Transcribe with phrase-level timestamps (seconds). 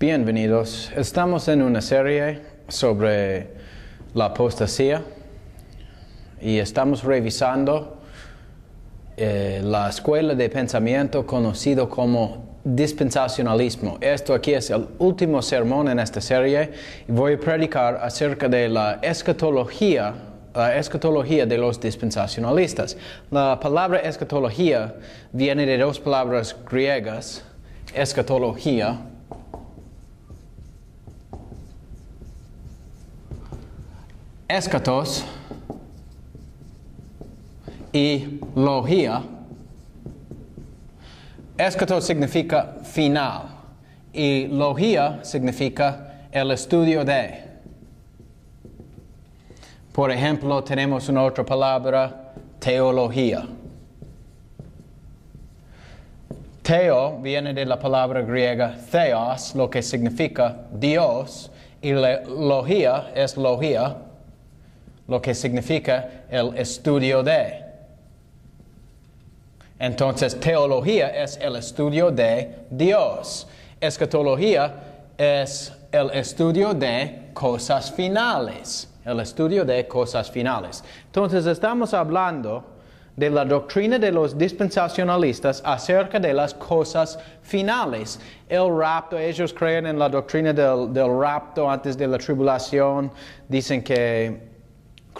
[0.00, 0.90] Bienvenidos.
[0.96, 3.48] Estamos en una serie sobre
[4.14, 5.02] la apostasía
[6.40, 7.98] y estamos revisando
[9.18, 13.98] eh, la escuela de pensamiento conocido como dispensacionalismo.
[14.00, 16.70] Esto aquí es el último sermón en esta serie
[17.06, 20.14] y voy a predicar acerca de la escatología,
[20.54, 22.96] la escatología de los dispensacionalistas.
[23.30, 24.94] La palabra escatología
[25.30, 27.44] viene de dos palabras griegas,
[27.92, 29.09] escatología,
[34.50, 35.24] escatos
[37.92, 39.22] y logía.
[41.56, 43.42] Escatos significa final
[44.12, 47.44] y logía significa el estudio de.
[49.92, 53.46] Por ejemplo, tenemos una otra palabra, teología.
[56.62, 61.50] Teo viene de la palabra griega theos, lo que significa Dios,
[61.82, 63.96] y logía es logía,
[65.10, 67.64] lo que significa el estudio de.
[69.80, 73.48] Entonces, teología es el estudio de Dios.
[73.80, 74.72] Escatología
[75.18, 78.88] es el estudio de cosas finales.
[79.04, 80.84] El estudio de cosas finales.
[81.06, 82.64] Entonces, estamos hablando
[83.16, 88.20] de la doctrina de los dispensacionalistas acerca de las cosas finales.
[88.48, 93.10] El rapto, ellos creen en la doctrina del, del rapto antes de la tribulación.
[93.48, 94.49] Dicen que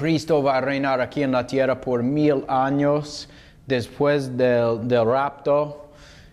[0.00, 3.28] Cristo va a reinar aquí en la tierra por mil años
[3.66, 5.90] después del, rapto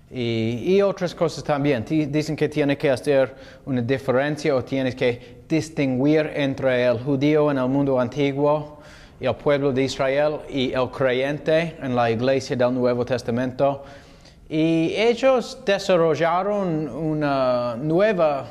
[0.10, 1.84] y, otras cosas también.
[1.86, 7.58] Dicen que tiene que hacer una diferencia o tienes que distinguir entre el judío en
[7.58, 8.78] el mundo antiguo
[9.20, 13.84] y el pueblo de Israel y el creyente en la iglesia del Nuevo Testamento.
[14.48, 18.48] Y ellos desarrollaron una nueva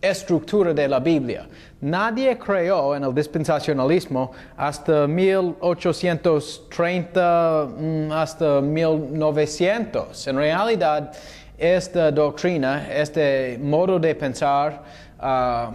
[0.00, 1.46] estructura de la Biblia.
[1.80, 10.26] Nadie creó en el dispensacionalismo hasta 1830, mm, hasta 1900.
[10.26, 11.12] En realidad,
[11.56, 14.82] esta doctrina, este modo de pensar,
[15.20, 15.72] uh,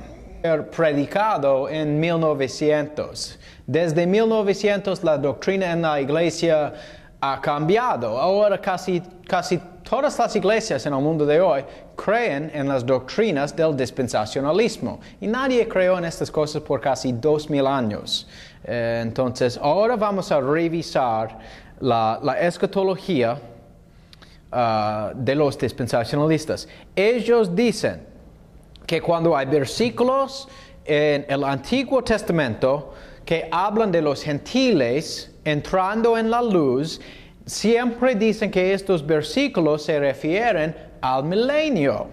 [0.76, 3.40] predicado en 1900.
[3.66, 6.74] Desde 1900 la doctrina en la iglesia
[7.26, 8.20] ha cambiado.
[8.20, 9.02] Ahora casi,
[9.82, 11.64] todas las iglesias en el mundo de hoy
[11.96, 17.50] creen en las doctrinas del dispensacionalismo y nadie creó en estas cosas por casi dos
[17.50, 18.28] mil años.
[18.66, 21.40] Eh, entonces, ahora vamos a revisar
[21.80, 23.40] la, escatología
[24.52, 26.68] ah, de los dispensacionalistas.
[26.94, 28.06] Ellos dicen
[28.86, 30.50] que cuando hay versículos
[30.84, 37.00] en el Antiguo Testamento que hablan de los gentiles entrando en la luz,
[37.46, 42.08] siempre dicen que estos versículos se refieren al milenio.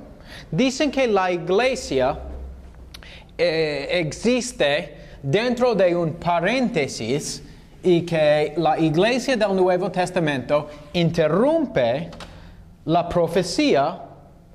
[0.50, 2.18] Dicen que la iglesia
[3.38, 7.42] eh, existe dentro de un paréntesis
[7.82, 12.10] y que la iglesia del Nuevo Testamento interrumpe
[12.84, 14.02] la profecía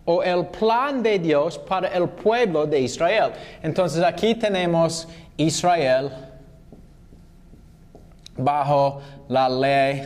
[0.06, 3.32] o el plan de Dios para el pueblo de Israel.
[3.64, 6.12] Entonces aquí tenemos Israel
[8.38, 10.04] bajo la ley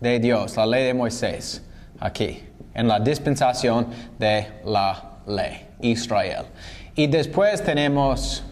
[0.00, 1.62] de Dios, la ley de Moisés,
[2.00, 2.42] aquí,
[2.74, 3.86] en la dispensación
[4.18, 6.46] de la ley, Israel.
[6.94, 8.42] Y después tenemos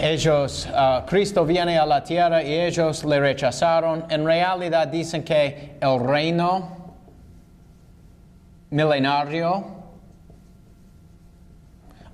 [0.00, 4.04] ellos, uh, Cristo viene a la tierra y ellos le rechazaron.
[4.08, 6.94] En realidad dicen que el reino
[8.70, 9.64] milenario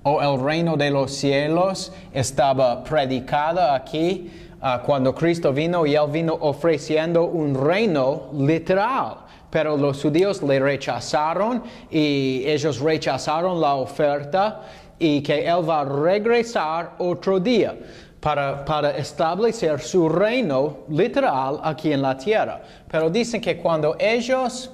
[0.03, 6.09] o el reino de los cielos estaba predicado aquí Ah, cuando Cristo vino y él
[6.11, 9.19] vino ofreciendo un reino literal.
[9.49, 14.61] Pero los judíos le rechazaron y ellos rechazaron la oferta
[14.99, 17.75] y que él va a regresar otro día
[18.19, 22.61] para, para establecer su reino literal aquí en la tierra.
[22.91, 24.69] Pero dicen que cuando ellos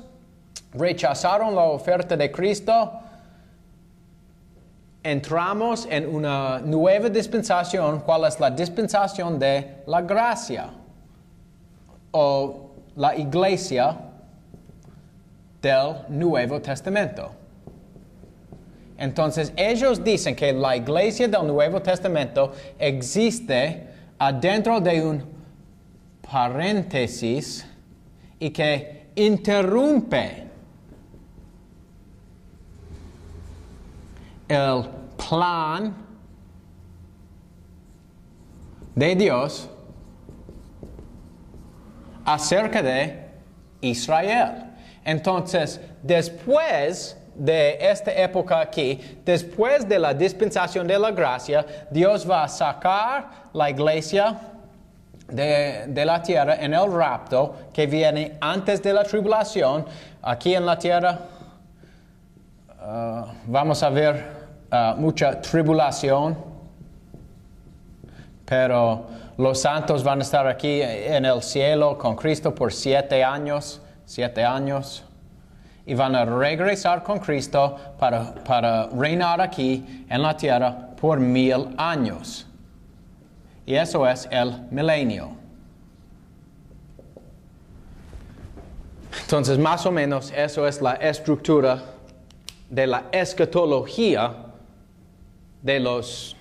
[0.73, 2.91] rechazaron la oferta de Cristo,
[5.05, 10.71] entramos en una nueva dispensación, cuál es la dispensación de la gracia
[12.09, 13.95] o la iglesia
[15.61, 17.31] del Nuevo Testamento.
[18.97, 23.87] Entonces ellos dicen que la iglesia del Nuevo Testamento existe
[24.17, 25.23] adentro de un
[26.31, 27.63] paréntesis
[28.39, 30.44] y que interrumpe
[34.47, 35.95] el plan
[38.95, 39.69] de Dios
[42.23, 43.29] acerca de
[43.81, 44.71] Israel.
[45.03, 52.45] Entonces, después de esta época aquí, después de la dispensación de la gracia, Dios va
[52.45, 54.39] a sacar la iglesia
[55.27, 59.85] de, la tierra en el rapto que viene antes de la tribulación.
[60.21, 61.19] Aquí en la tierra
[62.79, 64.34] uh, vamos a ver
[64.71, 66.37] uh, mucha tribulación,
[68.45, 69.05] pero
[69.37, 74.43] los santos van a estar aquí en el cielo con Cristo por siete años, siete
[74.43, 75.05] años
[75.85, 81.75] y van a regresar con Cristo para, para reinar aquí en la tierra por mil
[81.77, 82.47] años.
[83.65, 85.31] Y eso es el milenio.
[89.21, 91.81] Entonces, más o menos, eso es la estructura
[92.69, 94.44] de la escatología
[95.65, 96.35] de los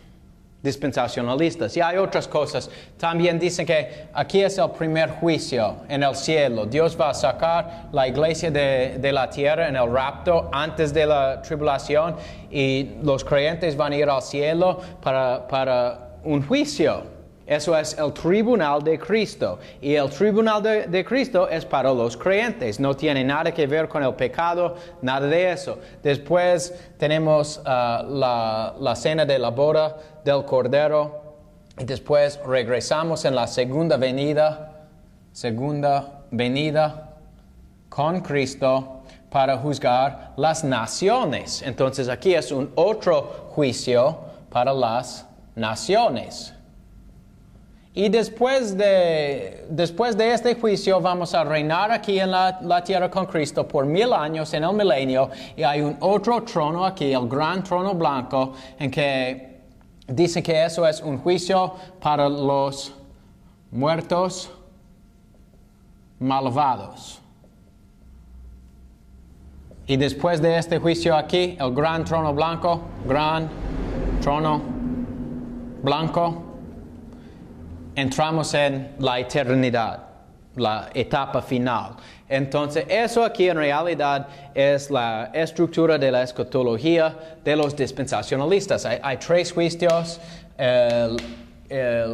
[0.63, 1.77] dispensacionalistas.
[1.77, 2.71] Y hay otras cosas.
[2.99, 6.67] También dicen que aquí es el primer juicio en el cielo.
[6.67, 11.41] Dios va a sacar la iglesia de, la tierra en el rapto antes de la
[11.43, 12.17] tribulación
[12.51, 17.14] y los creyentes van a ir al cielo para, para un juicio.
[17.47, 19.59] Eso es el tribunal de Cristo.
[19.81, 22.81] Y el tribunal de, Cristo es para los creyentes.
[22.81, 25.79] No tiene nada que ver con el pecado, nada de eso.
[26.03, 31.23] Después tenemos la, la cena de la boda del Cordero.
[31.79, 34.87] Y después regresamos en la segunda venida,
[35.33, 37.11] segunda venida
[37.91, 41.61] con Cristo para juzgar las naciones.
[41.63, 44.19] Entonces aquí es un otro juicio
[44.49, 45.27] para las
[45.57, 46.54] naciones.
[47.97, 53.09] Y después de, después de este juicio vamos a reinar aquí en la, la, tierra
[53.09, 57.29] con Cristo por mil años en el milenio y hay un otro trono aquí, el
[57.29, 59.61] gran trono blanco, en que
[60.09, 62.93] dice que eso es un juicio para los
[63.71, 64.51] muertos
[66.19, 67.21] malvados.
[69.87, 73.49] Y después de este juicio aquí, el gran trono blanco, gran
[74.21, 74.63] trono
[75.83, 76.44] blanco,
[77.95, 79.99] entramos en la eternidad,
[80.57, 81.97] la etapa final.
[82.29, 87.15] Entonces, eso aquí en realidad es la estructura de la escatología
[87.45, 88.87] de los dispensacionalistas.
[88.87, 90.21] Hay, tres juicios,
[90.59, 91.17] el,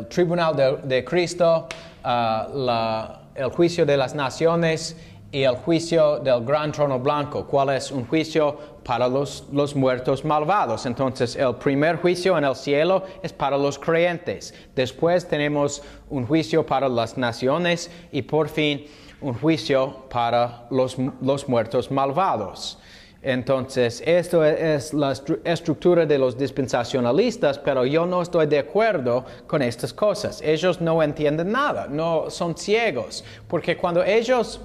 [0.09, 1.69] tribunal de, Cristo,
[2.05, 4.97] uh, el juicio de las naciones
[5.33, 10.25] y el juicio del gran trono blanco, cuál es un juicio para los, los, muertos
[10.25, 10.87] malvados.
[10.87, 14.53] Entonces, el primer juicio en el cielo es para los creyentes.
[14.75, 18.87] Después tenemos un juicio para las naciones y por fin
[19.21, 22.79] un juicio para los, los muertos malvados.
[23.23, 25.13] Entonces, esto es la
[25.45, 30.41] estructura de los dispensacionalistas, pero yo no estoy de acuerdo con estas cosas.
[30.41, 34.59] Ellos no entienden nada, no son ciegos, porque cuando ellos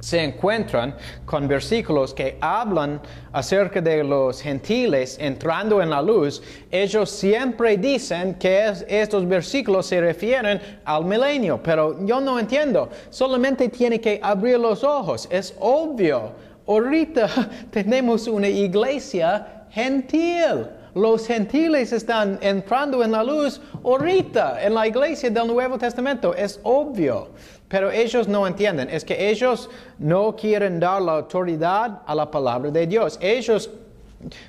[0.00, 3.00] se encuentran con versículos que hablan
[3.32, 10.00] acerca de los gentiles entrando en la luz, ellos siempre dicen que estos versículos se
[10.00, 16.32] refieren al milenio, pero yo no entiendo, solamente tiene que abrir los ojos, es obvio.
[16.66, 17.28] Ahorita
[17.70, 20.66] tenemos una iglesia gentil.
[20.94, 26.58] Los gentiles están entrando en la luz ahorita en la iglesia del Nuevo Testamento, es
[26.62, 27.28] obvio.
[27.68, 29.68] Pero ellos no entienden, es que ellos
[29.98, 33.18] no quieren dar la autoridad a la palabra de Dios.
[33.20, 33.70] Ellos,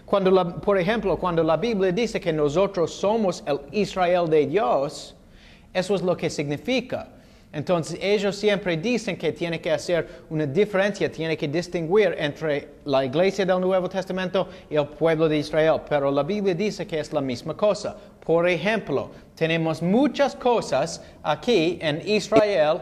[0.05, 5.15] cuando por ejemplo, cuando la Biblia dice que nosotros somos el Israel de Dios,
[5.73, 7.09] eso es lo que significa.
[7.51, 13.03] Entonces ellos siempre dicen que tiene que hacer una diferencia, tiene que distinguir entre la
[13.03, 17.11] iglesia del Nuevo Testamento y el pueblo de Israel, pero la Biblia dice que es
[17.11, 17.97] la misma cosa.
[18.23, 22.81] Por ejemplo, tenemos muchas cosas aquí en Israel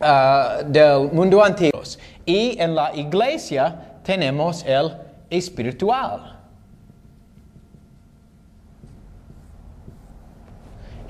[0.00, 1.82] Uh, del mundo antiguo.
[2.24, 4.96] Y en la iglesia tenemos el
[5.28, 6.38] espiritual.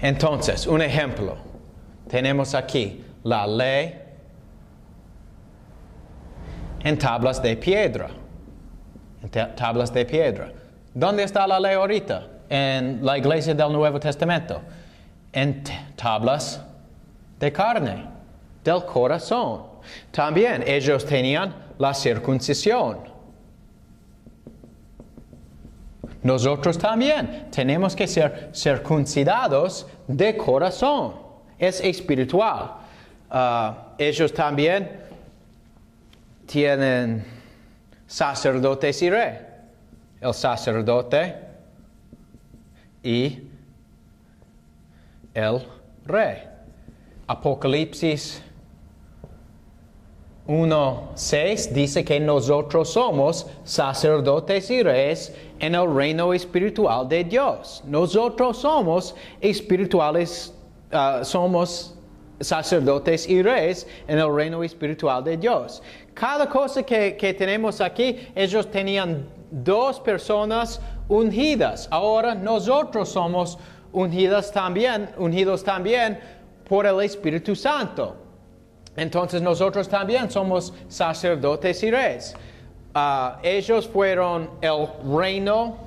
[0.00, 1.36] Entonces, un ejemplo.
[2.08, 3.94] Tenemos aquí la ley
[6.82, 8.08] en tablas de piedra.
[9.22, 10.52] En tablas de piedra.
[10.92, 12.26] ¿Dónde está la ley ahorita?
[12.48, 14.60] En la iglesia del Nuevo Testamento.
[15.32, 15.62] En
[15.94, 16.60] tablas
[17.38, 18.19] de carne
[18.64, 19.62] del corazón.
[20.10, 22.98] También ellos tenían la circuncisión.
[26.22, 31.14] Nosotros también tenemos que ser circuncidados de corazón.
[31.58, 32.72] Es espiritual.
[33.30, 35.00] Ah, ellos también
[36.46, 37.24] tienen
[38.06, 39.38] sacerdotes y rey.
[40.20, 41.36] El sacerdote
[43.02, 43.38] y
[45.32, 45.66] el
[46.04, 46.42] rey.
[47.26, 48.42] Apocalipsis
[50.46, 57.82] 1.6 dice que nosotros somos sacerdotes y reyes en el reino espiritual de Dios.
[57.86, 60.52] Nosotros somos espirituales,
[60.90, 61.94] ah, somos
[62.40, 65.82] sacerdotes y reyes en el reino espiritual de Dios.
[66.14, 71.86] Cada cosa que, que tenemos aquí, ellos tenían dos personas ungidas.
[71.90, 73.58] Ahora nosotros somos
[73.92, 76.18] ungidas también, ungidos también
[76.68, 78.29] por el Espíritu Santo.
[79.00, 82.34] Entonces nosotros también somos sacerdotes y reyes.
[82.94, 85.78] Ah, ellos fueron el reino,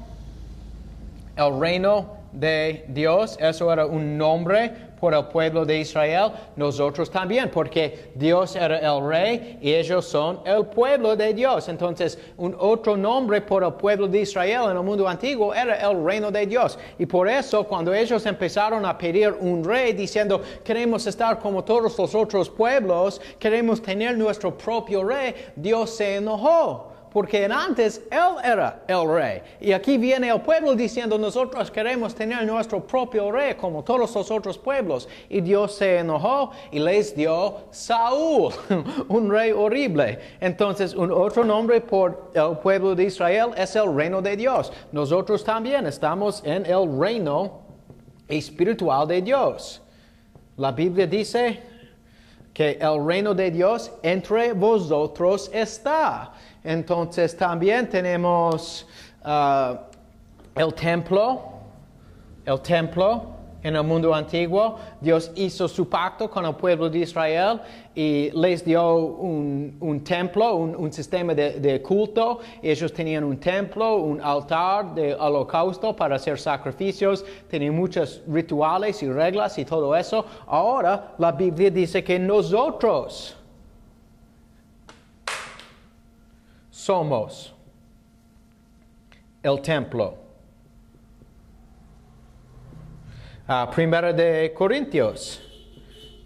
[1.36, 4.72] el reino de Dios, eso era un nombre
[5.04, 10.40] por el pueblo de Israel, nosotros también, porque Dios era el rey y ellos son
[10.46, 11.68] el pueblo de Dios.
[11.68, 16.06] Entonces, un otro nombre por el pueblo de Israel en el mundo antiguo era el
[16.06, 16.80] reino de Dios.
[16.98, 21.98] Y por eso, cuando ellos empezaron a pedir un rey diciendo, queremos estar como todos
[21.98, 28.84] los otros pueblos, queremos tener nuestro propio rey, Dios se enojó porque antes Él era
[28.88, 29.42] el rey.
[29.62, 34.32] Y aquí viene el pueblo diciendo, nosotros queremos tener nuestro propio rey como todos los
[34.32, 35.08] otros pueblos.
[35.30, 38.52] Y Dios se enojó y les dio Saúl,
[39.10, 40.20] un rey horrible.
[40.42, 44.74] Entonces, un otro nombre por el pueblo de Israel es el reino de Dios.
[44.92, 47.62] Nosotros también estamos en el reino
[48.28, 49.82] espiritual de Dios.
[50.58, 51.62] La Biblia dice
[52.54, 56.34] que el reino de Dios entre vosotros está.
[56.64, 58.88] Entonces también tenemos
[59.26, 59.76] uh,
[60.56, 61.42] el templo,
[62.46, 64.78] el templo en el mundo antiguo.
[65.00, 67.62] Dios hizo su pacto con el pueblo de Israel
[67.96, 72.40] y les dio un, templo, un, sistema de, de, culto.
[72.62, 79.10] Ellos tenían un templo, un altar de holocausto para hacer sacrificios, tenían muchos rituales y
[79.10, 80.26] reglas y todo eso.
[80.48, 83.38] Ahora la Biblia dice que nosotros,
[86.84, 87.54] somos
[89.42, 90.18] el templo.
[93.48, 95.40] Uh, primera de Corintios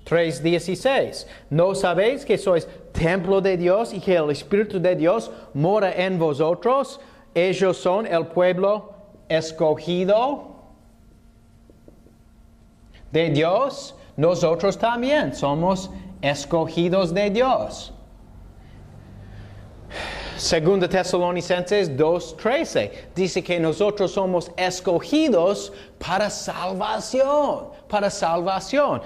[0.06, 1.28] 3:16.
[1.52, 6.18] ¿No sabéis que sois templo de Dios y que el Espíritu de Dios mora en
[6.18, 7.00] vosotros?
[7.36, 8.94] Ellos son el pueblo
[9.30, 10.56] escogido
[13.12, 13.96] de Dios.
[14.16, 17.94] Nosotros también somos escogidos de Dios.
[20.38, 29.01] Segunda Tesalonicenses 2:13 dice que nosotros somos escogidos para salvación, para salvación.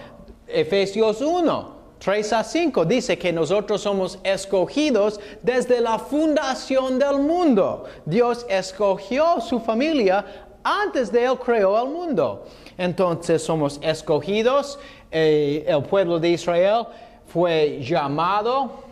[0.47, 7.85] Efesios 1 3 a 5 dice que nosotros somos escogidos desde la fundación del mundo.
[8.05, 10.25] Dios escogió su familia
[10.63, 12.45] antes de Él creó el mundo.
[12.77, 14.79] Entonces somos escogidos.
[15.11, 16.87] Eh, el pueblo de Israel
[17.27, 18.90] fue llamado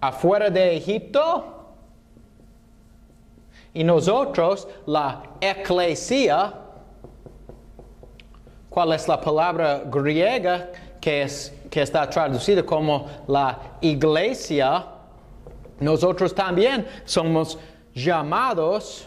[0.00, 1.56] afuera de Egipto.
[3.72, 6.52] Y nosotros, la eclesia,
[8.68, 14.86] ¿cuál es la palabra griega que, es, que está traducida como la iglesia?
[15.78, 17.58] Nosotros también somos
[17.94, 19.06] llamados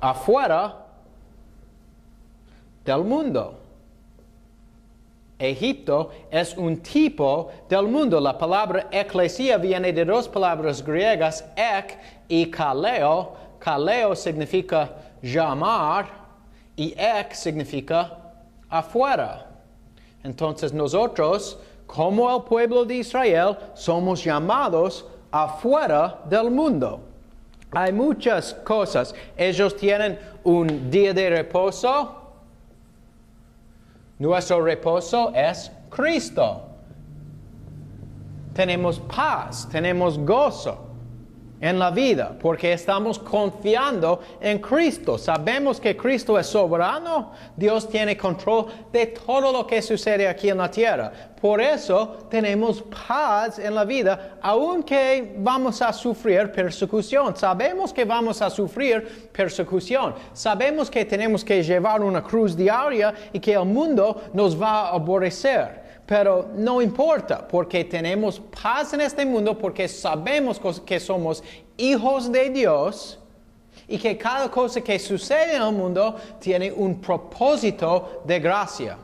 [0.00, 0.86] afuera
[2.84, 3.59] del mundo.
[5.40, 8.20] Egipto es un tipo del mundo.
[8.20, 13.32] La palabra eclesia viene de dos palabras griegas, ek y kaleo.
[13.58, 14.90] Kaleo significa
[15.22, 16.06] llamar
[16.76, 18.34] y ek significa
[18.68, 19.46] afuera.
[20.22, 27.00] Entonces nosotros, como el pueblo de Israel, somos llamados afuera del mundo.
[27.72, 29.14] Hay muchas cosas.
[29.36, 32.19] Ellos tienen un día de reposo
[34.20, 36.62] nuestro reposo es Cristo.
[38.54, 40.89] Tenemos paz, tenemos gozo
[41.60, 45.18] en la vida, porque estamos confiando en Cristo.
[45.18, 50.58] Sabemos que Cristo es soberano, Dios tiene control de todo lo que sucede aquí en
[50.58, 51.12] la tierra.
[51.40, 57.36] Por eso tenemos paz en la vida, aunque vamos a sufrir persecución.
[57.36, 60.14] Sabemos que vamos a sufrir persecución.
[60.32, 64.94] Sabemos que tenemos que llevar una cruz diaria y que el mundo nos va a
[64.94, 65.79] aborrecer.
[66.10, 71.40] Pero no importa, porque tenemos paz en este mundo, porque sabemos que somos
[71.76, 73.16] hijos de Dios
[73.86, 78.98] y que cada cosa que sucede en el mundo tiene un propósito de gracia.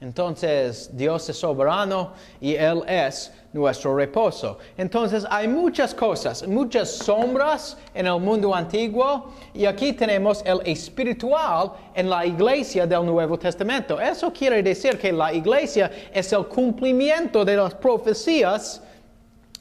[0.00, 4.58] Entonces, Dios es soberano y Él es nuestro reposo.
[4.76, 11.72] Entonces, hay muchas cosas, muchas sombras en el mundo antiguo y aquí tenemos el espiritual
[11.94, 14.00] en la iglesia del Nuevo Testamento.
[14.00, 18.80] Eso quiere decir que la iglesia es el cumplimiento de las profecías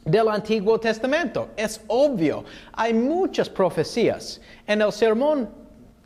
[0.05, 1.49] del Antiguo Testamento.
[1.57, 4.39] Es obvio, hay muchas profecías.
[4.65, 5.49] En el sermón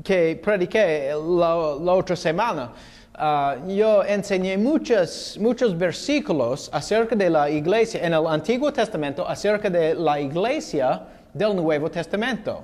[0.03, 2.71] que prediqué la, otra semana,
[3.15, 9.69] ah, yo enseñé muchos, muchos versículos acerca de la iglesia en el Antiguo Testamento, acerca
[9.69, 11.01] de la iglesia
[11.33, 12.63] del Nuevo Testamento.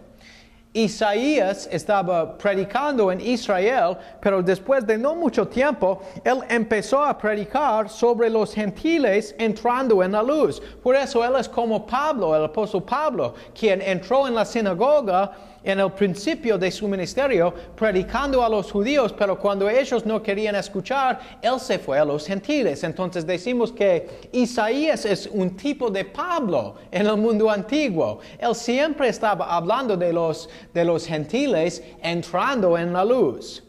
[0.74, 7.90] Isaías estaba predicando en Israel, pero después de no mucho tiempo, él empezó a predicar
[7.90, 10.62] sobre los gentiles entrando en la luz.
[10.84, 15.32] Por eso él es como Pablo, el apóstol Pablo, quien entró en la sinagoga
[15.68, 20.56] en el principio de su ministerio predicando a los judíos, pero cuando ellos no querían
[20.56, 22.86] escuchar, él se fue a los gentiles.
[22.86, 28.20] Entonces decimos que Isaías es un tipo de Pablo en el mundo antiguo.
[28.40, 33.62] Él siempre estaba hablando de los, de los gentiles entrando en la luz.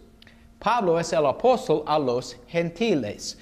[0.61, 3.37] Pablo es el apóstol a los gentiles.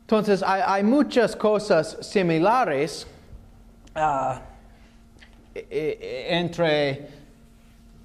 [0.00, 3.06] Entonces hay, muchas cosas similares
[3.94, 4.40] ah,
[5.54, 7.23] e, e, entre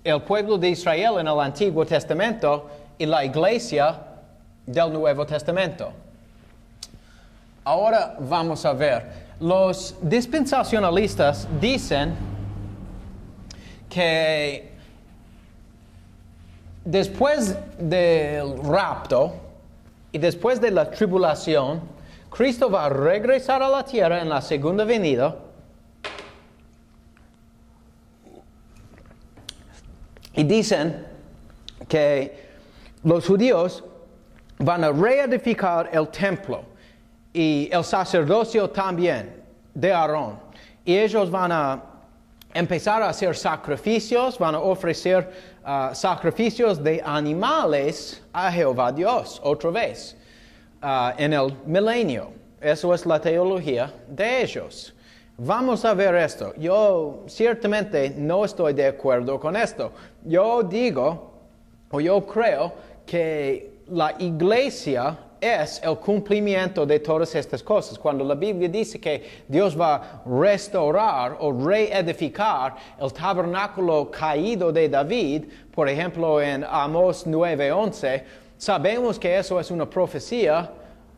[0.03, 4.00] el pueblo de Israel en el Antiguo Testamento y la iglesia
[4.65, 5.91] del Nuevo Testamento.
[7.63, 9.29] Ahora vamos a ver.
[9.39, 12.13] Los dispensacionalistas dicen
[13.89, 14.72] que
[16.84, 19.34] después del rapto
[20.12, 21.82] y después de la tribulación,
[22.29, 25.36] Cristo va a regresar a la tierra en la segunda venida
[30.33, 31.05] Y dicen
[31.88, 32.50] que
[33.03, 33.83] los judíos
[34.59, 36.63] van a reedificar el templo
[37.33, 39.41] y el sacerdocio también
[39.74, 40.39] de Aarón.
[40.86, 41.81] Y ellos van a
[42.53, 45.29] empezar a hacer sacrificios, van a ofrecer
[45.63, 50.15] uh, sacrificios de animales a Jehová Dios otra vez
[50.81, 52.31] uh, en el milenio.
[52.59, 54.93] Eso es la teología de ellos.
[55.41, 56.53] Vamos a ver esto.
[56.58, 59.94] Yo ciertamente no estoy de acuerdo con esto.
[60.25, 61.31] Yo digo,
[61.90, 62.74] o yo creo,
[63.05, 67.98] que la iglesia es el cumplimiento de todas estas cosas.
[67.98, 74.90] Cuando la Biblia dice que Dios va a restaurar o reedificar el tabernáculo caído de
[74.90, 78.24] David, por ejemplo en Amos 9:11,
[78.57, 80.70] sabemos que eso es una profecía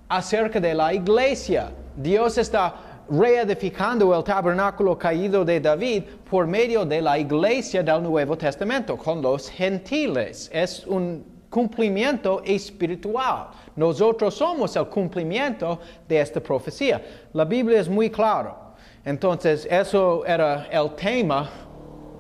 [0.08, 1.72] acerca de la iglesia.
[1.96, 8.38] Dios está reedificando el tabernáculo caído de David por medio de la iglesia del Nuevo
[8.38, 10.50] Testamento con los gentiles.
[10.54, 13.50] Es un cumplimiento espiritual.
[13.76, 17.02] Nosotros somos el cumplimiento de esta profecía.
[17.34, 18.56] La Biblia es muy clara.
[19.04, 21.50] Entonces, eso era el tema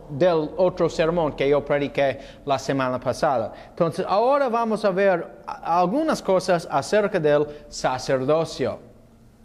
[0.10, 3.54] del otro sermón que yo prediqué la semana pasada.
[3.70, 8.91] Entonces, ahora vamos a ver algunas cosas acerca del sacerdocio.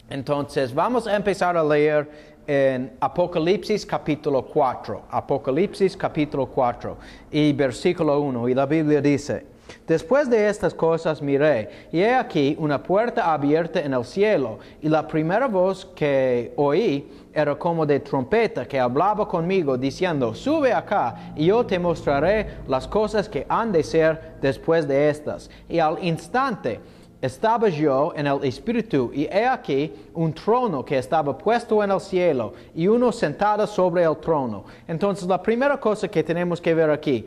[0.09, 2.09] Entonces, vamos a empezar a leer
[2.47, 5.03] en Apocalipsis capítulo 4.
[5.11, 6.97] Apocalipsis capítulo 4
[7.31, 8.47] y versículo 1.
[8.47, 9.45] Y la Biblia dice,
[9.85, 14.89] Después de estas cosas miré, y he aquí una puerta abierta en el cielo, y
[14.89, 21.33] la primera voz que oí era como de trompeta que hablaba conmigo, diciendo, sube acá,
[21.35, 25.49] y yo te mostraré las cosas que han de ser después de estas.
[25.69, 26.79] Y al instante,
[27.21, 31.99] estaba yo en el Espíritu, y he aquí un trono que estaba puesto en el
[31.99, 34.65] cielo, y uno sentado sobre el trono.
[34.87, 37.25] Entonces, la primera cosa que tenemos que ver aquí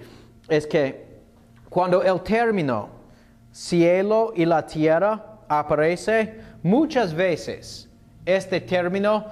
[0.48, 1.08] es que
[1.68, 2.88] cuando el término
[3.52, 7.88] cielo y la tierra aparece, muchas veces
[8.24, 9.24] este término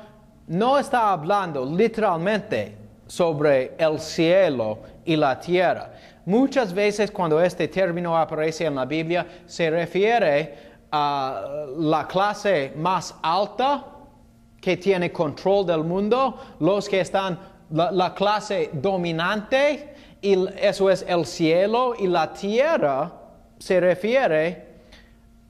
[0.46, 5.92] no está hablando literalmente sobre el cielo y la tierra,
[6.28, 10.54] Muchas veces cuando este término aparece en la Biblia se refiere
[10.92, 13.86] a la clase más alta
[14.60, 17.38] que tiene control del mundo, los que están,
[17.70, 23.10] la, clase dominante, y eso es el cielo y la tierra,
[23.58, 24.66] se refiere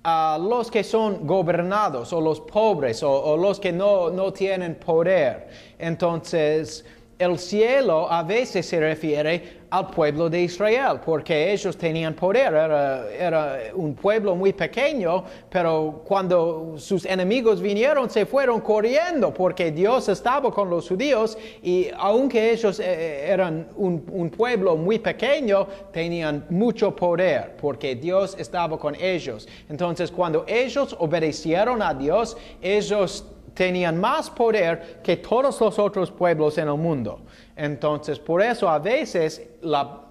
[0.05, 5.49] a los que son gobernados o los pobres o, los que no, no tienen poder.
[5.77, 6.85] Entonces,
[7.19, 13.59] el cielo a veces se refiere al pueblo de Israel, porque ellos tenían poder, era,
[13.75, 20.51] un pueblo muy pequeño, pero cuando sus enemigos vinieron se fueron corriendo, porque Dios estaba
[20.51, 26.95] con los judíos y aunque ellos eh, eran un, un pueblo muy pequeño, tenían mucho
[26.95, 29.47] poder, porque Dios estaba con ellos.
[29.69, 33.25] Entonces cuando ellos obedecieron a Dios, ellos
[33.59, 37.23] tenían más poder que todos los otros pueblos en el mundo.
[37.57, 39.43] Entonces, por eso a veces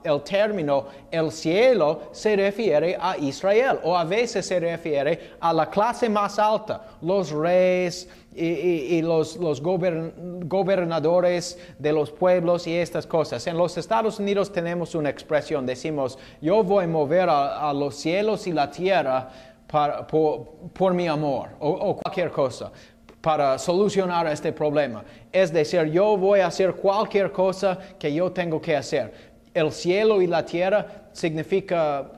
[0.04, 5.70] el término el cielo se refiere a Israel o a veces se refiere a la
[5.70, 13.48] clase más alta, los reyes y, los, gobernadores de los pueblos y estas cosas.
[13.48, 18.46] En los Estados Unidos tenemos una expresión, decimos, yo voy a mover a, los cielos
[18.46, 19.30] y la tierra
[19.70, 22.74] por, mi amor o cualquier cosa
[23.28, 25.04] para solucionar este problema.
[25.34, 29.12] Es decir, yo voy a hacer cualquier cosa que yo tengo que hacer.
[29.54, 32.10] El cielo y la tierra significa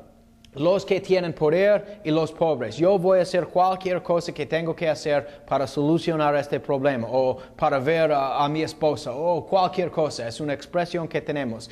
[0.53, 2.77] los que tienen poder y los pobres.
[2.77, 7.37] Yo voy a hacer cualquier cosa que tengo que hacer para solucionar este problema o
[7.55, 10.27] para ver a, mi esposa o cualquier cosa.
[10.27, 11.71] Es una expresión que tenemos.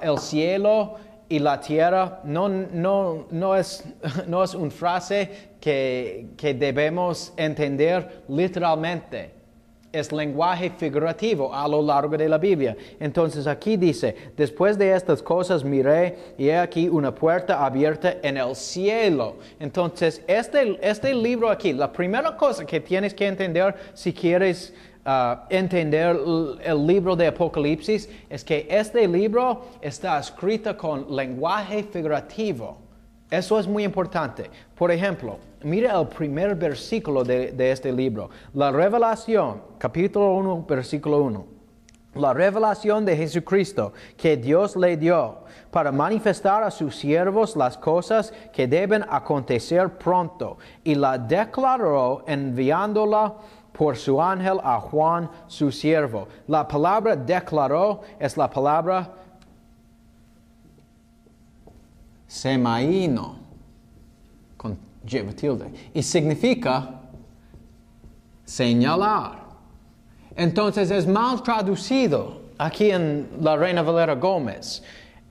[0.00, 0.94] el cielo
[1.28, 3.84] y la tierra no, no, no, es,
[4.26, 9.32] no es una frase que, que debemos entender literalmente.
[9.92, 12.76] Es lenguaje figurativo a lo largo de la Biblia.
[12.98, 18.36] Entonces aquí dice, después de estas cosas miré y he aquí una puerta abierta en
[18.36, 19.36] el cielo.
[19.60, 24.74] Entonces este, este libro aquí, la primera cosa que tienes que entender si quieres
[25.06, 26.16] Uh, entender
[26.64, 32.78] el libro de Apocalipsis es que este libro está escrito con lenguaje figurativo.
[33.30, 34.50] Eso es muy importante.
[34.74, 38.30] Por ejemplo, mira el primer versículo de, este libro.
[38.54, 41.46] La revelación, capítulo 1, versículo 1.
[42.14, 45.40] La revelación de Jesucristo que Dios le dio
[45.70, 53.34] para manifestar a sus siervos las cosas que deben acontecer pronto y la declaró enviándola
[53.76, 56.28] por su ángel a Juan su siervo.
[56.46, 59.12] La palabra declaró es la palabra
[62.26, 63.36] semaíno
[64.56, 67.00] con tilde y significa
[68.44, 69.42] señalar.
[70.36, 74.84] Entonces es mal traducido aquí en la Reina Valera Gómez.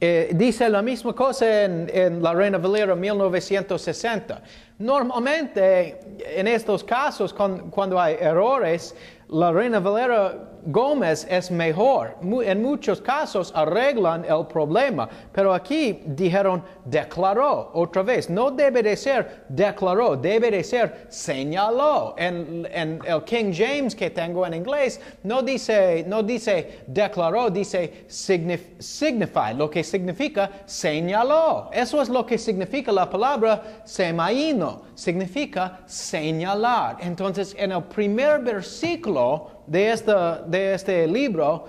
[0.05, 4.41] Eh, dice la misma cosa en, en, la Reina Valera 1960.
[4.79, 8.93] Normalmente, en estos casos, cuando hay errores,
[9.29, 12.17] la Reina Valera Gómez es mejor.
[12.21, 18.29] En muchos casos arreglan el problema, pero aquí dijeron declaró otra vez.
[18.29, 22.15] No debe de ser declaró, debe de ser señaló.
[22.17, 29.53] En, el King James que tengo en inglés no dice, no dice declaró, dice signify,
[29.55, 31.69] lo que significa señaló.
[31.71, 36.97] Eso es lo que significa la palabra semaíno, significa señalar.
[36.99, 41.65] Entonces, en el primer versículo, de, esta, de este libro,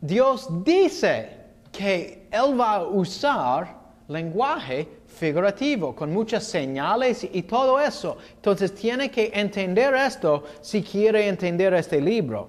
[0.00, 1.30] Dios dice
[1.70, 8.16] que Él va a usar lenguaje figurativo, con muchas señales y todo eso.
[8.36, 12.48] Entonces tiene que entender esto si quiere entender este libro.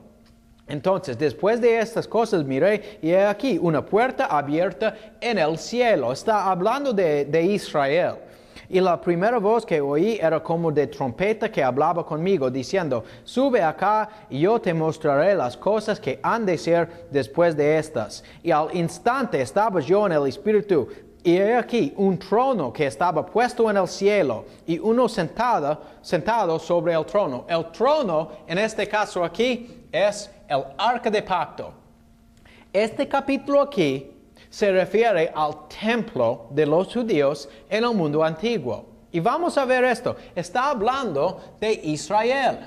[0.67, 6.13] Entonces, después de estas cosas, miré y he aquí una puerta abierta en el cielo.
[6.13, 8.15] Está hablando de, de Israel.
[8.73, 13.61] Y la primera voz que oí era como de trompeta que hablaba conmigo, diciendo, sube
[13.61, 18.23] acá y yo te mostraré las cosas que han de ser después de estas.
[18.41, 20.87] Y al instante estaba yo en el Espíritu.
[21.23, 26.57] Y he aquí un trono que estaba puesto en el cielo y uno sentado, sentado
[26.57, 27.45] sobre el trono.
[27.47, 31.71] El trono, en este caso aquí, es el arca de pacto.
[32.73, 34.12] Este capítulo aquí
[34.53, 38.85] se refiere al templo de los judíos en el mundo antiguo.
[39.11, 40.15] Y vamos a ver esto.
[40.35, 42.59] Está hablando de Israel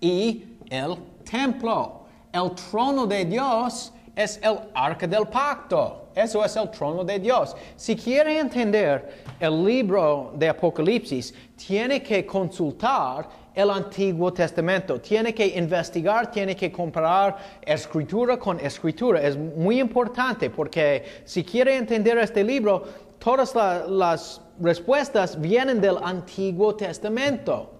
[0.00, 0.94] y el
[1.28, 2.02] templo.
[2.32, 6.10] El trono de Dios es el arca del pacto.
[6.14, 7.56] Eso es el trono de Dios.
[7.74, 13.28] Si quiere entender el libro de Apocalipsis, tiene que consultar
[13.60, 15.00] el Antiguo Testamento.
[15.00, 19.20] Tiene que investigar, tiene que comparar escritura con escritura.
[19.22, 22.84] Es muy importante porque si quiere entender este libro,
[23.18, 23.54] todas
[23.88, 27.76] las respuestas vienen del Antiguo Testamento.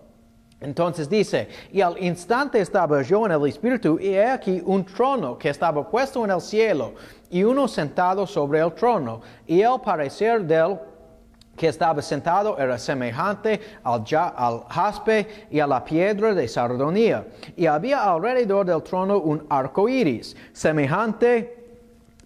[0.61, 5.39] Entonces dice, y al instante estaba yo en el Espíritu, y he aquí un trono
[5.39, 6.93] que estaba puesto en el cielo,
[7.31, 10.79] y uno sentado sobre el trono, y el parecer del
[11.61, 14.03] que estaba sentado era semejante al,
[14.67, 17.27] jaspe y a la piedra de sardonía.
[17.55, 21.55] Y había alrededor del trono un arco iris, semejante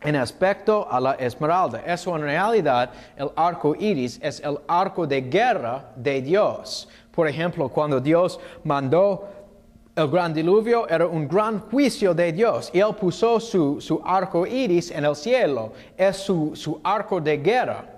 [0.00, 1.82] en aspecto a la esmeralda.
[1.84, 6.88] Eso en realidad, el arco iris es el arco de guerra de Dios.
[7.10, 9.26] Por ejemplo, cuando Dios mandó
[9.96, 12.70] el gran diluvio, era un gran juicio de Dios.
[12.72, 15.72] Y él puso su, arco iris en el cielo.
[15.96, 17.93] Es su arco de guerra.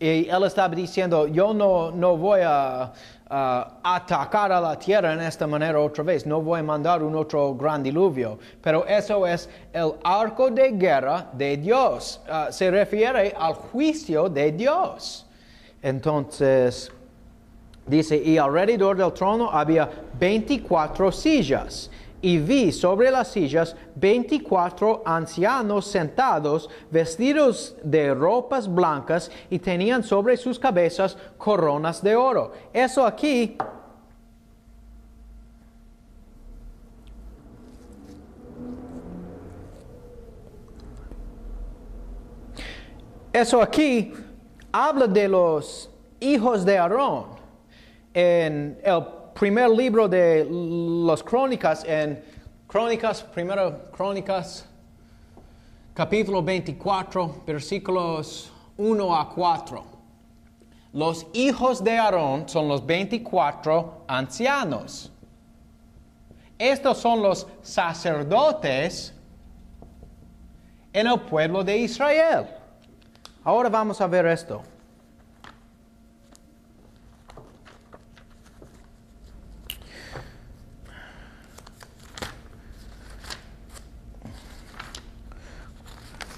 [0.00, 2.90] Y él estaba diciendo, yo no, no voy a,
[3.32, 7.54] atacar a la tierra en esta manera otra vez, no voy a mandar un otro
[7.54, 8.38] gran diluvio.
[8.60, 12.20] Pero eso es el arco de guerra de Dios.
[12.28, 15.26] Ah, se refiere al juicio de Dios.
[15.80, 16.90] Entonces,
[17.86, 21.88] dice, y alrededor del trono había 24 sillas
[22.22, 30.36] y vi sobre las sillas veinticuatro ancianos sentados, vestidos de ropas blancas y tenían sobre
[30.36, 32.52] sus cabezas coronas de oro.
[32.72, 33.56] Eso aquí
[43.32, 44.12] Eso aquí
[44.72, 47.26] habla de los hijos de Aarón.
[48.12, 49.04] En el
[49.40, 52.22] primer libro de las crónicas, en
[52.66, 54.66] Crónicas, primero Crónicas,
[55.94, 59.84] capítulo 24, versículos 1 a 4.
[60.92, 65.10] Los hijos de Aarón son los 24 ancianos.
[66.58, 69.14] Estos son los sacerdotes
[70.92, 72.46] en el pueblo de Israel.
[73.42, 74.62] Ahora vamos a ver esto.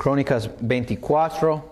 [0.03, 1.65] Crónicas 24,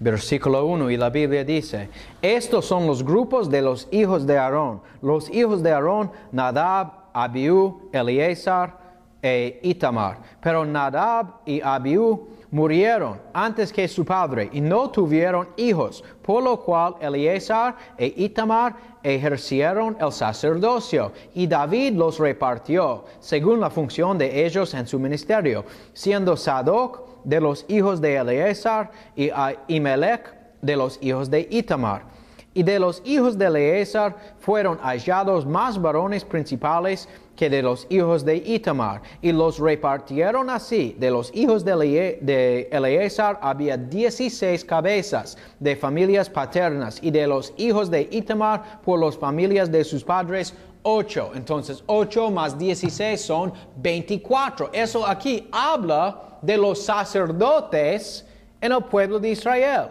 [0.00, 4.82] versículo 1, y la Biblia dice, estos son los grupos de los hijos de Aarón.
[5.00, 8.80] Los hijos de Aarón, Nadab, Abiú, Eleazar
[9.22, 10.18] e Itamar.
[10.40, 16.60] Pero Nadab y Abiú murieron antes que su padre y no tuvieron hijos, por lo
[16.60, 24.44] cual Eleazar e Itamar ejercieron el sacerdocio y David los repartió según la función de
[24.44, 29.30] ellos en su ministerio, siendo Sadoc de los hijos de Eleazar y
[29.68, 32.11] Imelech de los hijos de Itamar.
[32.54, 38.26] Y de los hijos de Eleazar fueron hallados más varones principales que de los hijos
[38.26, 40.94] de Itamar, y los repartieron así.
[40.98, 47.90] De los hijos de Eleazar había dieciséis cabezas de familias paternas, y de los hijos
[47.90, 51.30] de Itamar por las familias de sus padres, ocho.
[51.34, 54.68] Entonces, ocho más dieciséis son veinticuatro.
[54.72, 58.26] Eso aquí habla de los sacerdotes
[58.60, 59.88] en el pueblo de Israel.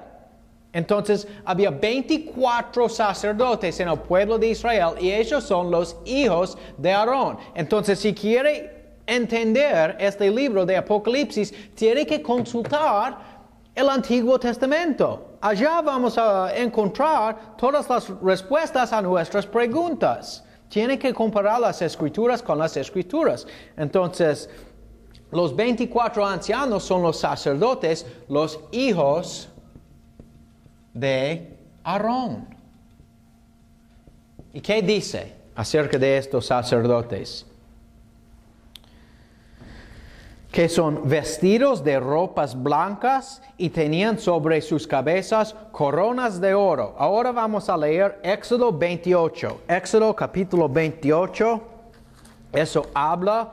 [0.73, 6.91] Entonces había 24 sacerdotes en el pueblo de Israel y ellos son los hijos de
[6.91, 7.37] Aarón.
[7.55, 13.17] Entonces si quiere entender este libro de Apocalipsis, tiene que consultar
[13.75, 15.37] el Antiguo Testamento.
[15.41, 20.43] Allá vamos a encontrar todas las respuestas a nuestras preguntas.
[20.69, 23.45] Tiene que comparar las escrituras con las escrituras.
[23.75, 24.49] Entonces,
[25.31, 29.49] los 24 ancianos son los sacerdotes, los hijos
[30.93, 32.47] de Aarón.
[34.53, 37.45] ¿Y qué dice acerca de estos sacerdotes?
[40.51, 46.93] que son vestidos de ropas blancas y tenían sobre sus cabezas coronas de oro.
[46.97, 49.61] Ahora vamos a leer Éxodo 28.
[49.69, 51.61] Éxodo capítulo 28.
[52.51, 53.49] Eso habla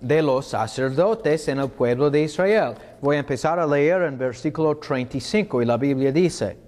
[0.00, 2.74] de los sacerdotes en el pueblo de Israel.
[3.00, 6.63] Voy a empezar a leer en versículo 35 y la Biblia dice,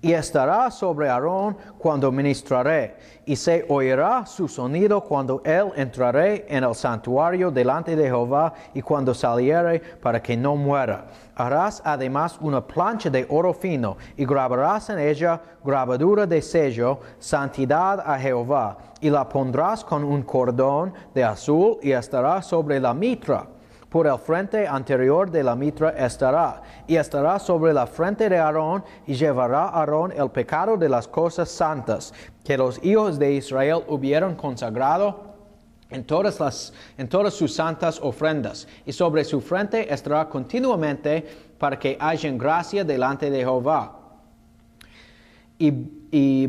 [0.00, 6.62] y estará sobre Aarón cuando ministraré, y se oirá su sonido cuando él entraré en
[6.62, 11.06] el santuario delante de Jehová y cuando saliere para que no muera.
[11.34, 18.00] Harás además una plancha de oro fino y grabarás en ella grabadura de sello, santidad
[18.00, 23.48] a Jehová, y la pondrás con un cordón de azul y estará sobre la mitra
[23.88, 28.84] por el frente anterior de la mitra estará, y estará sobre la frente de Aarón,
[29.06, 32.12] y llevará Aarón el pecado de las cosas santas
[32.44, 35.28] que los hijos de Israel hubieron consagrado
[35.90, 41.26] en todas, las, en todas sus santas ofrendas, y sobre su frente estará continuamente
[41.58, 43.94] para que haya gracia delante de Jehová.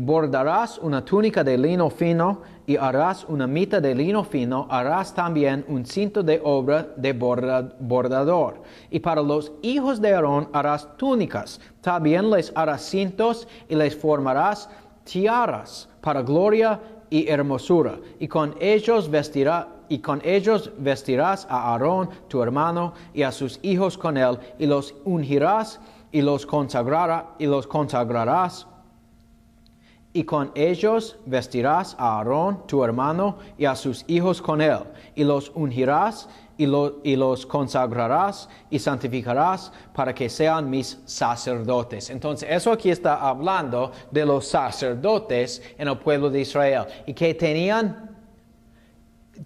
[0.00, 5.64] Bordarás una túnica de lino fino y harás una mita de lino fino, harás también
[5.68, 8.62] un cinto de obra de bordador.
[8.90, 14.70] Y para los hijos de Aarón harás túnicas, también les harás cintos y les formarás
[15.04, 17.98] tiaras para gloria y hermosura.
[18.18, 23.58] Y con ellos vestirá y con ellos vestirás a Aarón, tu hermano, y a sus
[23.62, 25.80] hijos con él, y los ungirás
[26.12, 28.68] y los consagrará, y los consagrarás
[30.12, 34.80] y con ellos vestirás a Aarón, tu hermano, y a sus hijos con él,
[35.14, 42.10] y los ungirás y, y, los consagrarás y santificarás para que sean mis sacerdotes.
[42.10, 47.32] Entonces, eso aquí está hablando de los sacerdotes en el pueblo de Israel y que
[47.34, 48.10] tenían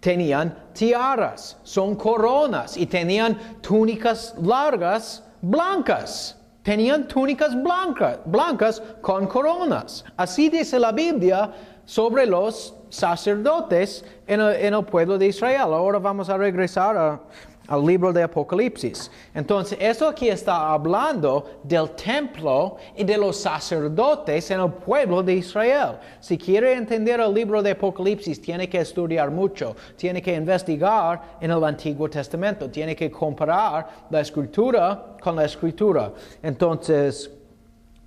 [0.01, 6.37] tenían tiaras, son coronas y tenían túnicas largas blancas.
[6.65, 10.03] Tenían túnicas blancas, blancas con coronas.
[10.17, 11.53] Así dice la Biblia
[11.85, 15.75] sobre los sacerdotes en el, pueblo de Israel.
[15.75, 17.21] Ahora vamos a regresar a,
[17.69, 19.11] al libro de Apocalipsis.
[19.35, 25.35] Entonces, eso aquí está hablando del templo y de los sacerdotes en el pueblo de
[25.35, 25.99] Israel.
[26.21, 31.51] Si quiere entender el libro de Apocalipsis, tiene que estudiar mucho, tiene que investigar en
[31.51, 36.13] el Antiguo Testamento, tiene que comparar la escritura con la escritura.
[36.43, 37.31] Entonces,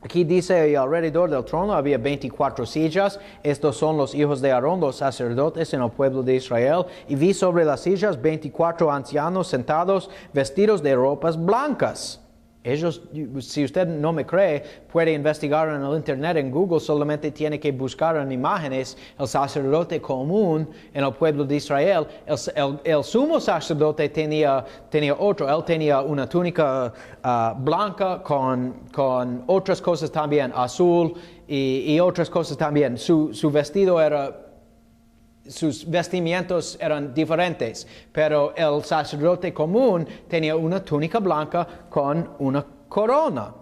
[0.01, 3.19] Aquí dice, alrededor del trono había 24 sillas.
[3.41, 6.85] Estos son los hijos de Aarón, los sacerdotes en el pueblo de Israel.
[7.07, 12.26] Y vi sobre las sillas 24 ancianos sentados, vestidos de ropas blancas.
[12.63, 13.01] Ellos,
[13.39, 17.71] si usted no me cree, puede investigar en el internet, en Google, solamente tiene que
[17.71, 22.05] buscar en imágenes el sacerdote común en el pueblo de Israel.
[22.25, 26.91] El, sumo sacerdote tenía, tenía otro, él tenía una túnica
[27.23, 31.13] ah, blanca con, con, otras cosas también, azul
[31.47, 32.97] y, otras cosas también.
[32.97, 34.46] Su, su vestido era
[35.49, 43.53] sus vestimientos eran diferentes, pero el sacerdote común tenía una túnica blanca con una corona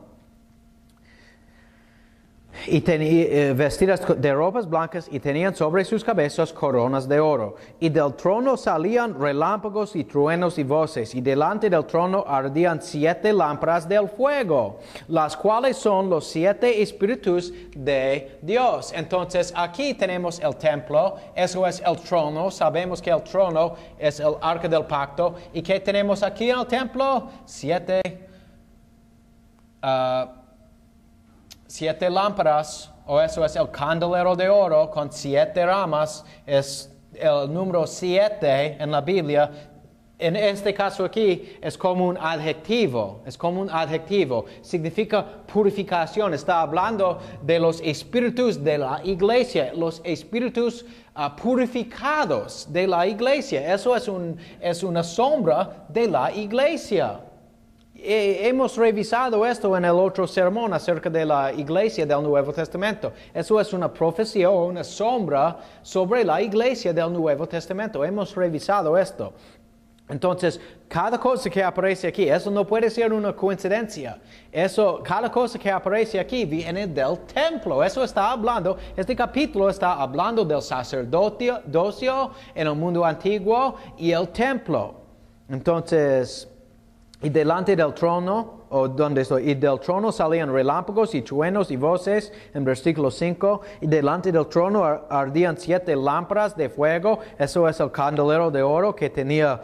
[2.68, 7.56] y eh, vestidas de ropas blancas y tenían sobre sus cabezas coronas de oro.
[7.80, 13.32] Y del trono salían relámpagos y truenos y voces, y delante del trono ardían siete
[13.34, 18.94] lámparas del fuego, las cuales son los siete espíritus de Dios.
[18.96, 24.36] Entonces aquí tenemos el templo, eso es el trono, sabemos que el trono es el
[24.42, 28.02] arca del pacto, y que tenemos aquí en el templo siete...
[29.84, 30.45] Uh,
[31.76, 37.86] siete lámparas, o eso es el candelero de oro con siete ramas, es el número
[37.86, 39.52] siete en la Biblia.
[40.18, 46.62] En este caso aquí es como un adjetivo, es como un adjetivo, significa purificación, está
[46.62, 53.94] hablando de los espíritus de la iglesia, los espíritus ah, purificados de la iglesia, eso
[53.94, 57.20] es, un, es una sombra de la iglesia
[57.98, 63.14] hemos revisado esto en el otro sermón acerca de la iglesia del Nuevo Testamento.
[63.34, 68.04] Eso es una profecía o una sombra sobre la iglesia del Nuevo Testamento.
[68.04, 69.34] Hemos revisado esto.
[70.08, 74.20] Entonces, cada cosa que aparece aquí, eso no puede ser una coincidencia.
[74.52, 77.84] Eso, cada cosa que aparece aquí viene del templo.
[77.84, 84.30] Eso está hablando, este capítulo está hablando del sacerdocio en el mundo antiguo y el
[84.30, 84.94] templo.
[85.50, 86.48] Entonces,
[87.26, 91.76] y delante del trono, o donde estoy, y del trono salían relámpagos y truenos y
[91.76, 97.80] voces, en versículo 5, y delante del trono ardían siete lámparas de fuego, eso es
[97.80, 99.60] el candelero de oro que tenía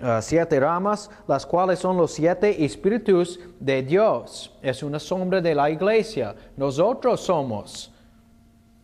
[0.00, 4.50] uh, siete ramas, las cuales son los siete espíritus de Dios.
[4.62, 6.34] Es una sombra de la iglesia.
[6.56, 7.92] Nosotros somos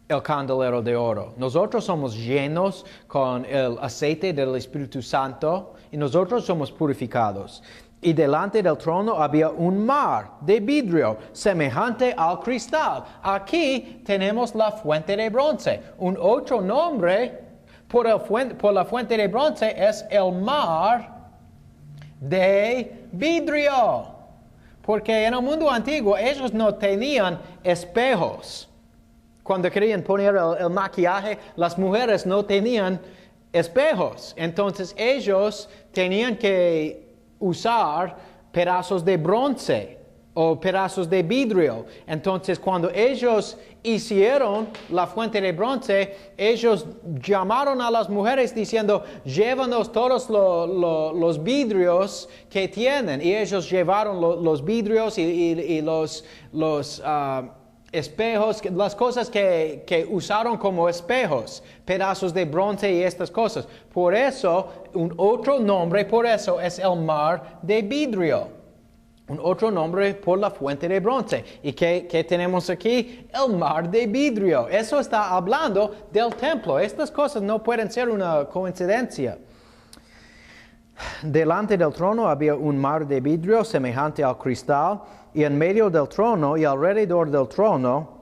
[0.06, 1.32] el candelero de oro.
[1.38, 7.62] Nosotros somos llenos con el aceite del Espíritu Santo y nosotros somos purificados
[8.00, 13.04] y delante del trono había un mar de vidrio semejante al cristal.
[13.22, 15.82] Aquí tenemos la fuente de bronce.
[15.98, 17.40] Un otro nombre
[17.88, 18.06] por,
[18.72, 21.30] la fuente de bronce es el mar
[22.20, 24.14] de vidrio.
[24.82, 28.68] Porque en el mundo antiguo ellos no tenían espejos.
[29.42, 33.00] Cuando querían poner el maquillaje, las mujeres no tenían
[33.52, 34.34] espejos.
[34.36, 37.07] Entonces ellos tenían que
[37.38, 38.16] usar
[38.52, 39.98] pedazos de bronce
[40.40, 41.84] o pedazos de vidrio.
[42.06, 46.86] Entonces, cuando ellos hicieron la fuente de bronce, ellos
[47.20, 53.20] llamaron a las mujeres diciendo, llévanos todos los vidrios que tienen.
[53.20, 57.57] Y ellos llevaron los vidrios y, los, los, ah,
[57.90, 63.66] espejos, las cosas que, que, usaron como espejos, pedazos de bronce y estas cosas.
[63.92, 68.58] Por eso, un otro nombre por eso es el mar de vidrio.
[69.28, 71.44] Un otro nombre por la fuente de bronce.
[71.62, 73.28] ¿Y qué, qué tenemos aquí?
[73.32, 74.68] El mar de vidrio.
[74.68, 76.78] Eso está hablando del templo.
[76.78, 79.38] Estas cosas no pueden ser una coincidencia.
[81.22, 85.00] Delante del trono había un mar de vidrio semejante al cristal
[85.34, 88.18] y en medio del trono y alrededor del trono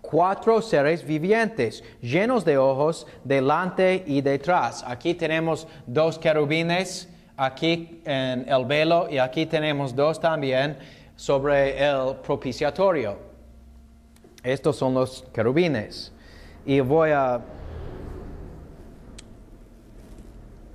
[0.00, 4.82] cuatro seres vivientes llenos de ojos delante y detrás.
[4.86, 10.78] Aquí tenemos dos querubines, aquí en el velo y aquí tenemos dos también
[11.14, 13.18] sobre el propiciatorio.
[14.42, 16.12] Estos son los querubines.
[16.64, 17.40] Y voy a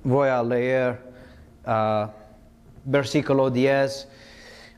[0.04, 1.13] voy a leer
[1.66, 2.08] uh,
[2.84, 4.08] versículo 10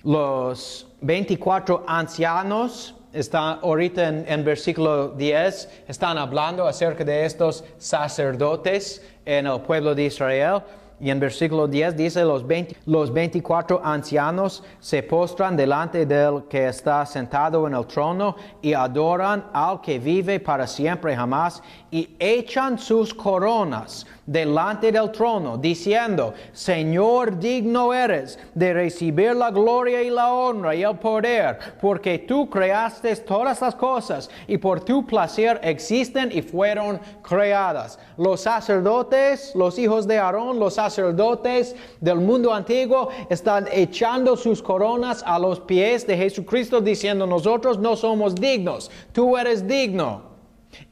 [0.07, 9.49] los 24 ancianos están ahorita en, versículo 10, están hablando acerca de estos sacerdotes en
[9.49, 10.63] el pueblo de Israel.
[11.01, 16.69] Y en versículo 10 dice, los, 20, los 24 ancianos se postran delante del que
[16.69, 22.79] está sentado en el trono y adoran al que vive para siempre jamás y echan
[22.79, 30.33] sus coronas delante del trono, diciendo, Señor, digno eres de recibir la gloria y la
[30.33, 36.31] honra y el poder, porque tú creaste todas las cosas y por tu placer existen
[36.33, 37.99] y fueron creadas.
[38.17, 45.23] Los sacerdotes, los hijos de Aarón, los sacerdotes del mundo antiguo están echando sus coronas
[45.27, 50.36] a los pies de Jesucristo, diciendo, nosotros no somos dignos, tú eres digno.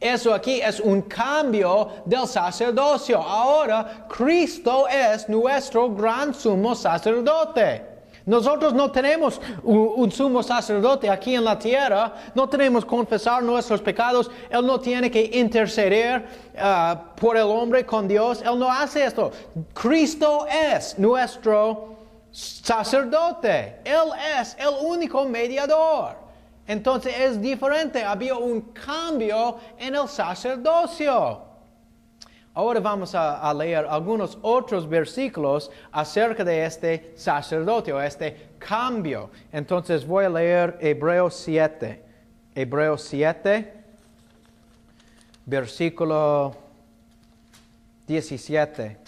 [0.01, 3.19] Eso aquí es un cambio del sacerdocio.
[3.19, 7.95] Ahora Cristo es nuestro gran sumo sacerdote.
[8.27, 13.83] Nosotros no tenemos un, sumo sacerdote aquí en la tierra, no tenemos que confesar nuestros
[13.83, 16.25] pecados, Él no tiene que interceder
[16.55, 19.31] uh, por el hombre con Dios, Él no hace esto.
[19.75, 21.97] Cristo es nuestro
[22.31, 24.11] sacerdote, Él
[24.41, 26.24] es el único mediador.
[26.67, 31.43] Entonces es diferente, había un cambio en el sacerdocio.
[32.57, 39.31] Ahora vamos a, leer algunos otros versículos acerca de este sacerdocio, este cambio.
[39.51, 42.03] Entonces voy a leer Hebreos 7.
[42.55, 43.73] Hebreos 7,
[45.45, 46.55] versículo
[48.07, 49.04] 17.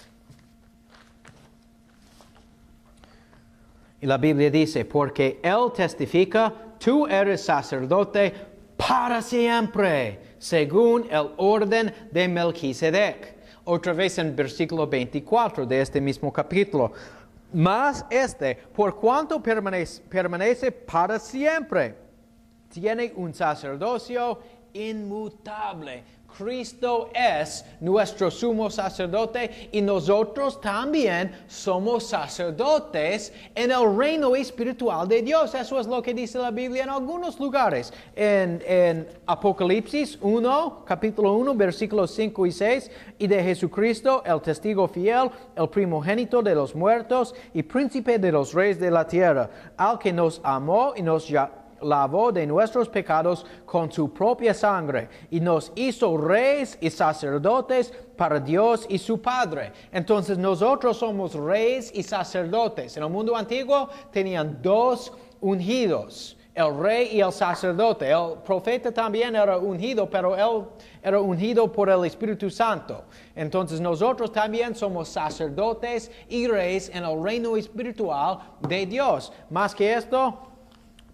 [4.00, 8.32] Y la Biblia dice, porque Él testifica tú eres sacerdote
[8.76, 13.36] para siempre, según el orden de Melquisedec.
[13.64, 16.92] Otra vez en versículo 24 de este mismo capítulo.
[17.52, 21.94] Mas este, por cuanto permanece, permanece para siempre,
[22.68, 24.38] tiene un sacerdocio
[24.72, 26.04] inmutable
[26.36, 35.22] Cristo es nuestro sumo sacerdote y nosotros también somos sacerdotes en el reino espiritual de
[35.22, 35.54] Dios.
[35.54, 37.92] Eso es lo que dice la Biblia en algunos lugares.
[38.14, 45.30] En, Apocalipsis 1, capítulo 1, versículos 5 y 6, y de Jesucristo, el testigo fiel,
[45.56, 50.12] el primogénito de los muertos y príncipe de los reyes de la tierra, al que
[50.12, 51.28] nos amó y nos
[51.82, 58.40] lavó de nuestros pecados con su propia sangre y nos hizo reyes y sacerdotes para
[58.40, 59.72] Dios y su Padre.
[59.92, 62.96] Entonces nosotros somos reyes y sacerdotes.
[62.96, 68.10] En el mundo antiguo tenían dos ungidos, el rey y el sacerdote.
[68.10, 70.66] El profeta también era ungido, pero él
[71.02, 73.04] era ungido por el Espíritu Santo.
[73.34, 79.32] Entonces nosotros también somos sacerdotes y reyes en el reino espiritual de Dios.
[79.50, 80.55] Más que esto,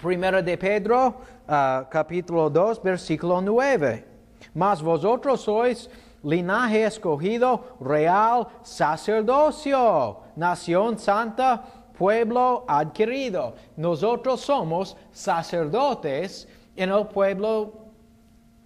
[0.02, 1.14] Primera de Pedro,
[1.46, 4.04] uh, capítulo 2, versículo 9.
[4.52, 5.88] Mas vosotros sois
[6.24, 11.62] linaje escogido, real sacerdocio, nación santa,
[11.96, 13.54] pueblo adquirido.
[13.76, 17.86] Nosotros somos sacerdotes en el pueblo,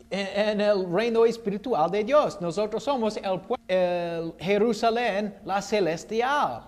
[0.08, 2.40] en, el reino espiritual de Dios.
[2.40, 6.62] Nosotros somos el, el Jerusalén, la celestial.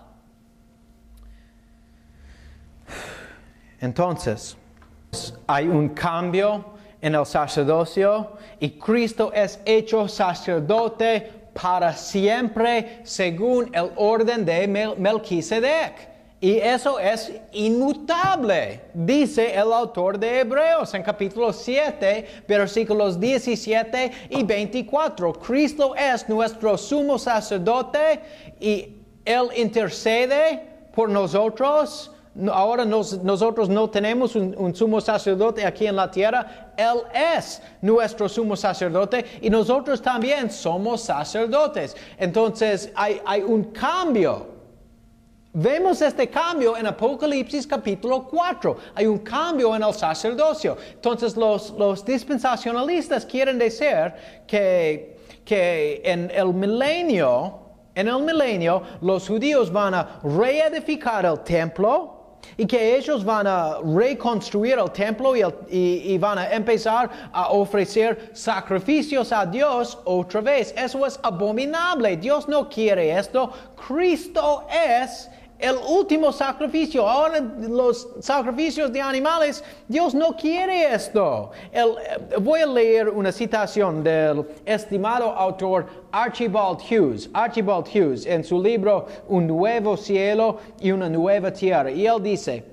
[3.81, 4.58] Entonces,
[5.47, 6.65] hay un cambio
[7.01, 16.09] en el sacerdocio y Cristo es hecho sacerdote para siempre según el orden de Melquisedec.
[16.41, 24.43] Y eso es inmutable, dice el autor de Hebreos en capítulo 7, versículos 17 y
[24.43, 25.33] 24.
[25.33, 28.21] Cristo es nuestro sumo sacerdote
[28.57, 28.95] y
[29.25, 30.63] Él intercede
[30.95, 32.11] por nosotros
[32.47, 38.55] ahora nosotros no tenemos un, sumo sacerdote aquí en la tierra, Él es nuestro sumo
[38.55, 41.95] sacerdote y nosotros también somos sacerdotes.
[42.17, 44.59] Entonces hay, hay un cambio.
[45.51, 48.77] Vemos este cambio en Apocalipsis capítulo 4.
[48.95, 50.77] Hay un cambio en el sacerdocio.
[50.93, 54.13] Entonces los, los dispensacionalistas quieren decir
[54.45, 57.59] que, que en el milenio,
[57.95, 62.18] en el milenio, los judíos van a reedificar el templo
[62.57, 68.31] y que ellos van a reconstruir el templo y, y, van a empezar a ofrecer
[68.33, 70.73] sacrificios a Dios otra vez.
[70.77, 72.17] Eso es abominable.
[72.17, 73.51] Dios no quiere esto.
[73.87, 75.29] Cristo es
[75.59, 77.07] el último sacrificio.
[77.07, 81.51] Ahora los sacrificios de animales, Dios no quiere esto.
[81.71, 81.83] Eh,
[82.39, 89.05] voy a leer una citación del estimado autor Archibald Hughes, Archibald Hughes, en su libro
[89.27, 91.91] Un nuevo cielo y una nueva tierra.
[91.91, 92.63] Y él dice,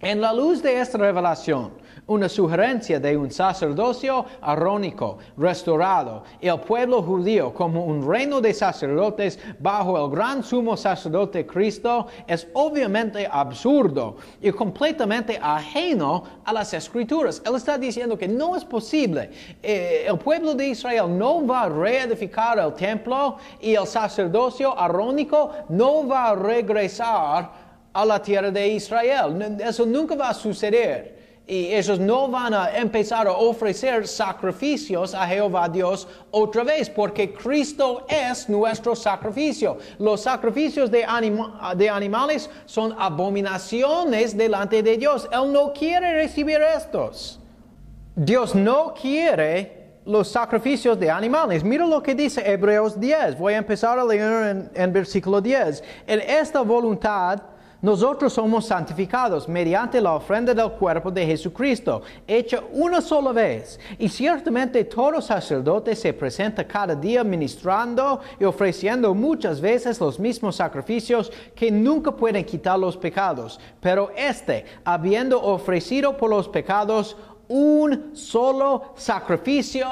[0.00, 1.72] en la luz de esta revelación,
[2.08, 9.38] una sugerencia de un sacerdocio arónico restaurado, el pueblo judío como un reino de sacerdotes
[9.58, 17.42] bajo el gran sumo sacerdote Cristo es obviamente absurdo y completamente ajeno a las escrituras.
[17.44, 19.30] Él está diciendo que no es posible.
[19.62, 25.52] Eh, el pueblo de Israel no va a reedificar el templo y el sacerdocio arónico
[25.68, 27.50] no va a regresar
[27.92, 29.58] a la tierra de Israel.
[29.60, 31.17] Eso nunca va a suceder
[31.48, 37.32] y ellos no van a empezar a ofrecer sacrificios a Jehová Dios otra vez, porque
[37.32, 39.78] Cristo es nuestro sacrificio.
[39.98, 41.06] Los sacrificios de,
[41.76, 45.26] de, animales son abominaciones delante de Dios.
[45.32, 47.40] Él no quiere recibir estos.
[48.14, 51.64] Dios no quiere los sacrificios de animales.
[51.64, 53.38] Mira lo que dice Hebreos 10.
[53.38, 55.82] Voy a empezar a leer en, en versículo 10.
[56.06, 57.40] En esta voluntad
[57.80, 63.78] nosotros somos santificados mediante la ofrenda del cuerpo de Jesucristo, hecha una sola vez.
[63.98, 70.56] Y ciertamente todo sacerdote se presenta cada día ministrando y ofreciendo muchas veces los mismos
[70.56, 73.60] sacrificios que nunca pueden quitar los pecados.
[73.80, 77.16] Pero este, habiendo ofrecido por los pecados
[77.48, 79.86] un solo sacrificio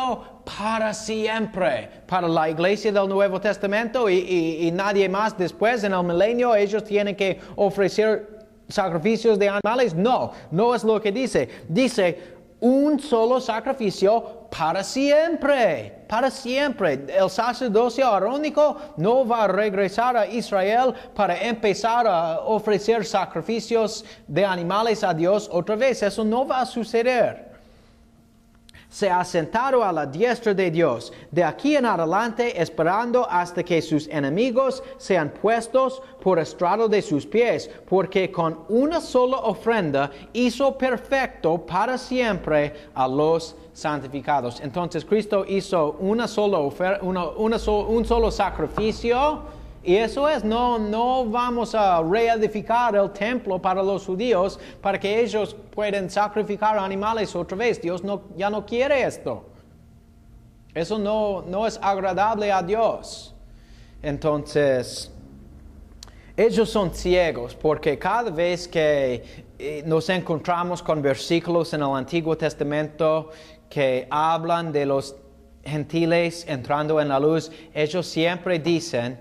[0.44, 6.54] para siempre, para la iglesia del Nuevo Testamento y, nadie más después en el milenio,
[6.54, 9.94] ellos tienen que ofrecer sacrificios de animales.
[9.94, 11.48] No, no es lo que dice.
[11.68, 17.06] Dice un solo sacrificio para siempre, para siempre.
[17.08, 24.44] El sacerdocio arónico no va a regresar a Israel para empezar a ofrecer sacrificios de
[24.44, 26.02] animales a Dios otra vez.
[26.02, 27.45] Eso no va a suceder
[28.96, 33.82] se ha sentado a la diestra de Dios, de aquí en adelante esperando hasta que
[33.82, 40.78] sus enemigos sean puestos por estrado de sus pies, porque con una sola ofrenda hizo
[40.78, 44.60] perfecto para siempre a los santificados.
[44.62, 49.42] Entonces Cristo hizo una sola un solo sacrificio
[49.86, 55.20] y eso es, no, no vamos a reedificar el templo para los judíos para que
[55.20, 57.80] ellos puedan sacrificar animales otra vez.
[57.80, 59.44] Dios no, ya no quiere esto.
[60.74, 63.32] Eso no, no es agradable a Dios.
[64.02, 65.12] Entonces,
[66.36, 72.36] ellos son ciegos porque cada vez que eh, nos encontramos con versículos en el Antiguo
[72.36, 73.30] Testamento
[73.70, 75.14] que hablan de los
[75.64, 79.18] gentiles entrando en la luz, ellos siempre dicen,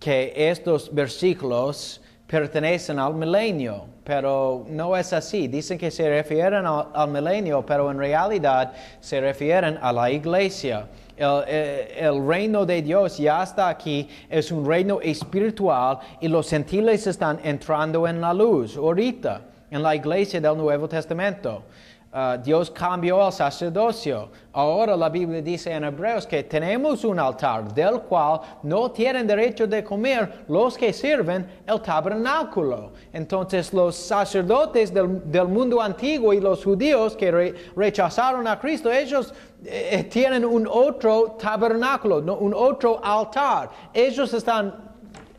[0.00, 5.46] que estos versículos pertenecen al milenio, pero no es así.
[5.46, 10.86] Dicen que se refieren al, milenio, pero en realidad se refieren a la iglesia.
[11.16, 16.48] El, eh, el, reino de Dios ya está aquí, es un reino espiritual y los
[16.48, 21.64] gentiles están entrando en la luz ahorita, en la iglesia del Nuevo Testamento.
[22.12, 24.30] Uh, Dios cambió el sacerdocio.
[24.52, 29.64] Ahora la Biblia dice en Hebreos que tenemos un altar del cual no tienen derecho
[29.64, 32.90] de comer los que sirven el tabernáculo.
[33.12, 39.32] Entonces los sacerdotes del, mundo antiguo y los judíos que rechazaron a Cristo, ellos
[39.64, 43.70] eh, tienen un otro tabernáculo, un otro altar.
[43.94, 44.89] Ellos están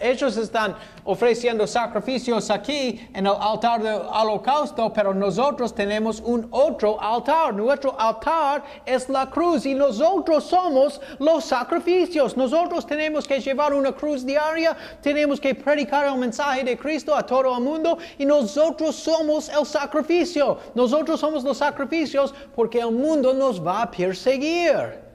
[0.01, 7.01] ellos están ofreciendo sacrificios aquí en el altar del holocausto, pero nosotros tenemos un otro
[7.01, 7.53] altar.
[7.53, 12.35] Nuestro altar es la cruz y nosotros somos los sacrificios.
[12.35, 17.25] Nosotros tenemos que llevar una cruz diaria, tenemos que predicar el mensaje de Cristo a
[17.25, 20.57] todo el mundo y nosotros somos el sacrificio.
[20.75, 25.11] Nosotros somos los sacrificios porque el mundo nos va a perseguir.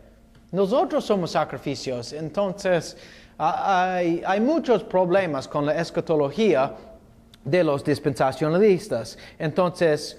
[0.53, 2.13] Nosotros somos sacrificios.
[2.13, 2.97] Entonces,
[3.39, 6.75] hay, muchos problemas con la escatología
[7.45, 9.19] de los dispensacionalistas.
[9.39, 10.19] Entonces,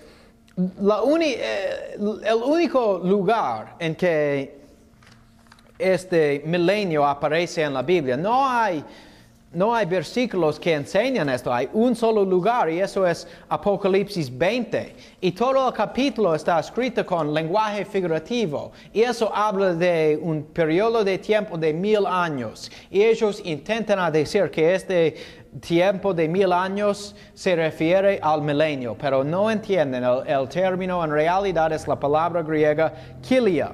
[0.57, 4.57] eh, el único lugar en que
[5.77, 8.83] este milenio aparece en la Biblia, no hay
[9.53, 14.95] no hay versículos que enseñan esto, hay un solo lugar y eso es Apocalipsis 20.
[15.21, 21.03] Y todo el capítulo está escrito con lenguaje figurativo y eso habla de un periodo
[21.03, 22.69] de tiempo de mil años.
[22.91, 25.15] Y ellos intentan decir que este
[25.61, 31.71] tiempo de mil años se refiere al milenio, pero no entienden el, término, en realidad
[31.71, 33.71] es la palabra griega kilia.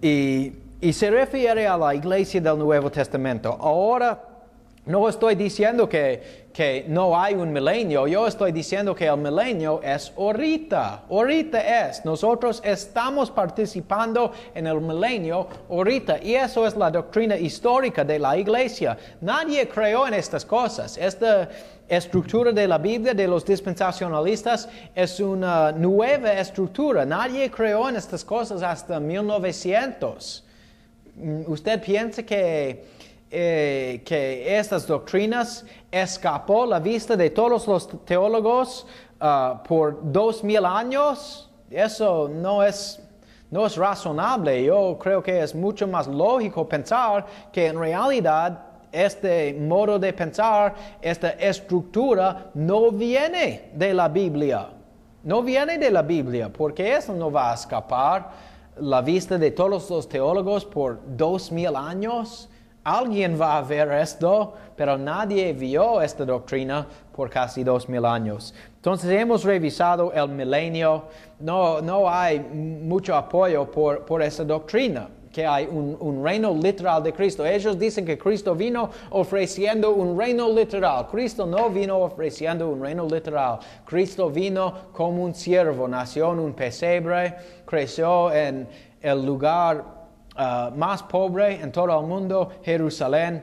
[0.00, 3.56] Y, y se refiere a la iglesia del Nuevo Testamento.
[3.60, 4.35] Ahora,
[4.86, 9.80] no estoy diciendo que, que, no hay un milenio, yo estoy diciendo que el milenio
[9.82, 12.04] es ahorita, ahorita es.
[12.04, 18.36] Nosotros estamos participando en el milenio ahorita y eso es la doctrina histórica de la
[18.36, 18.96] iglesia.
[19.20, 20.96] Nadie creó en estas cosas.
[20.96, 21.48] Esta
[21.88, 27.04] estructura de la Biblia de los dispensacionalistas es una nueva estructura.
[27.04, 30.44] Nadie creó en estas cosas hasta 1900.
[31.16, 32.95] Mm, ¿Usted piensa que
[33.30, 38.86] eh, que estas doctrinas escapó la vista de todos los teólogos
[39.20, 43.00] uh, por dos mil años, eso no es,
[43.50, 44.64] no es razonable.
[44.64, 50.74] Yo creo que es mucho más lógico pensar que en realidad este modo de pensar,
[51.02, 54.68] esta estructura no viene de la Biblia.
[55.22, 58.30] No viene de la Biblia, porque eso no va a escapar
[58.78, 62.48] la vista de todos los teólogos por dos mil años.
[62.86, 68.54] Alguien va a ver esto, pero nadie vio esta doctrina por casi dos mil años.
[68.76, 71.06] Entonces hemos revisado el milenio.
[71.40, 77.02] No, no hay mucho apoyo por, por esa doctrina que hay un, un, reino literal
[77.02, 77.44] de Cristo.
[77.44, 81.08] Ellos dicen que Cristo vino ofreciendo un reino literal.
[81.08, 83.58] Cristo no vino ofreciendo un reino literal.
[83.84, 87.34] Cristo vino como un siervo, nació en un pesebre,
[87.66, 88.68] creció en
[89.02, 89.95] el lugar
[90.38, 93.42] Uh, más pobre en todo el mundo, Jerusalén,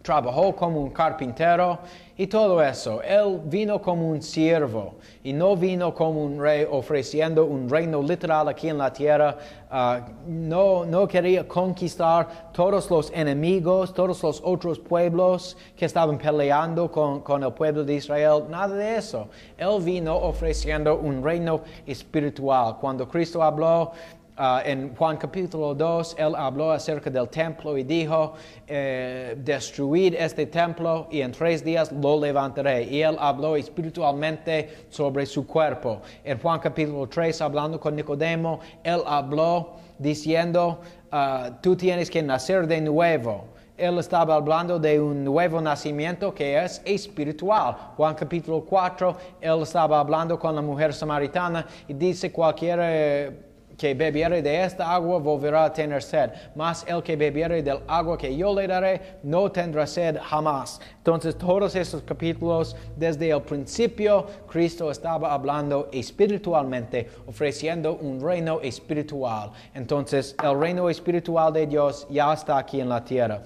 [0.00, 1.78] trabajó como un carpintero
[2.16, 3.02] y todo eso.
[3.02, 8.48] Él vino como un siervo y no vino como un rey ofreciendo un reino literal
[8.48, 9.36] aquí en la tierra.
[9.70, 16.90] Uh, no, no quería conquistar todos los enemigos, todos los otros pueblos que estaban peleando
[16.90, 18.44] con, con el pueblo de Israel.
[18.48, 19.28] Nada de eso.
[19.56, 22.78] Él vino ofreciendo un reino espiritual.
[22.80, 23.92] Cuando Cristo habló,
[24.34, 28.32] Ah, en Juan capítulo 2, él habló acerca del templo y dijo,
[28.66, 32.84] eh, destruid este templo y en tres días lo levantaré.
[32.84, 36.00] Y él habló espiritualmente sobre su cuerpo.
[36.24, 40.80] En Juan capítulo 3, hablando con Nicodemo, él habló diciendo,
[41.10, 46.62] ah, tú tienes que nacer de nuevo él estaba hablando de un nuevo nacimiento que
[46.62, 47.74] es espiritual.
[47.96, 54.42] Juan capítulo 4, él estaba hablando con la mujer samaritana y dice cualquier que bebiere
[54.42, 58.54] de esta agua volverá a tener sed, mas el que bebiere del agua que yo
[58.54, 60.80] le daré no tendrá sed jamás.
[60.98, 69.52] Entonces todos estos capítulos, desde el principio, Cristo estaba hablando espiritualmente, ofreciendo un reino espiritual.
[69.74, 73.42] Entonces el reino espiritual de Dios ya está aquí en la tierra.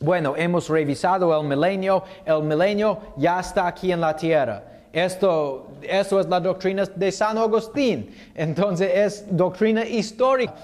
[0.00, 4.71] Bueno, hemos revisado el milenio, el milenio ya está aquí en la tierra.
[4.92, 8.14] Esto, eso es la doctrina de San Agustín.
[8.34, 10.54] Entonces es doctrina histórica.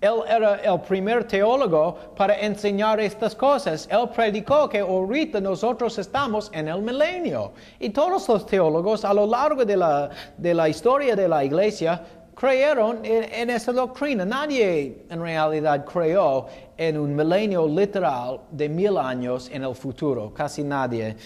[0.00, 3.88] Él era el primer teólogo para enseñar estas cosas.
[3.90, 7.52] Él predicó que ahorita nosotros estamos en el milenio.
[7.80, 12.00] Y todos los teólogos a lo largo de la, de la historia de la iglesia
[12.34, 14.24] creyeron en, en, esa doctrina.
[14.26, 16.46] Nadie en realidad creyó
[16.76, 20.32] en un milenio literal de mil años en el futuro.
[20.34, 21.16] Casi nadie.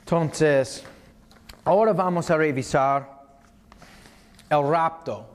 [0.00, 0.82] Entonces,
[1.66, 3.10] Ahora vamos a revisar
[4.48, 5.26] el rapto.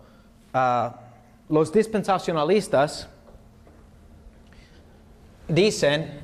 [0.53, 0.95] Ah,
[1.49, 3.05] los dispensacionalistas
[5.45, 6.21] dicen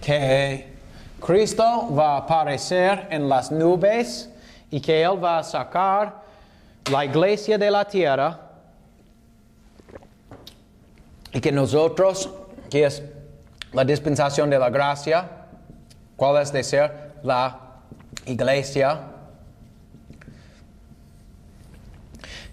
[0.00, 0.72] que
[1.20, 4.30] Cristo va a aparecer en las nubes
[4.70, 6.22] y que Él va a sacar
[6.92, 8.38] la iglesia de la tierra
[11.32, 12.30] y que nosotros,
[12.70, 13.02] que es
[13.72, 15.28] la dispensación de la gracia,
[16.14, 17.14] ¿cuál es de ser?
[17.24, 17.63] La
[18.26, 19.00] iglesia,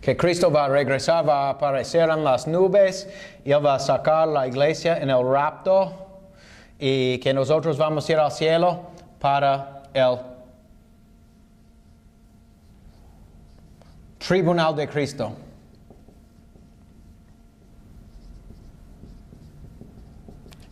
[0.01, 3.07] que Cristo va a regresar, va a aparecer en las nubes
[3.45, 5.93] y Él va a sacar la iglesia en el rapto
[6.79, 8.81] y que nosotros vamos a ir al cielo
[9.19, 10.17] para el
[14.17, 15.31] tribunal de Cristo.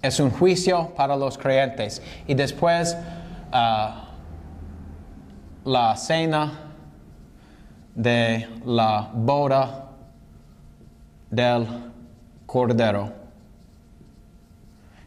[0.02, 2.97] Es un juicio para los creyentes y después
[3.52, 4.09] ah,
[5.66, 6.51] la cena
[7.95, 9.89] de la boda
[11.30, 11.68] del
[12.45, 13.12] Cordero.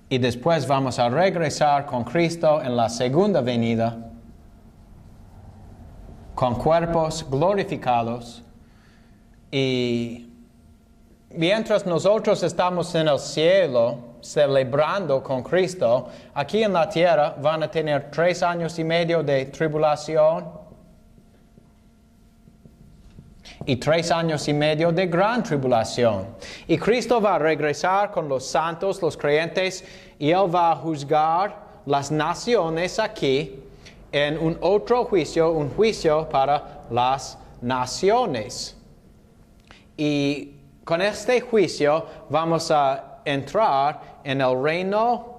[0.09, 3.97] Y después vamos a regresar con Cristo en la segunda venida,
[6.35, 8.43] con cuerpos glorificados.
[9.51, 10.31] Y
[11.31, 17.71] mientras nosotros estamos en el cielo, celebrando con Cristo, aquí en la tierra van a
[17.71, 20.63] tener tres años y medio de tribulación
[23.67, 26.29] y tres años y medio de gran tribulación.
[26.67, 29.85] Y Cristo va a regresar con los santos, los creyentes,
[30.19, 33.61] y Él va a juzgar las naciones aquí
[34.13, 38.77] en un otro juicio, un juicio para las naciones.
[39.97, 45.33] Y con este juicio vamos a entrar en el reino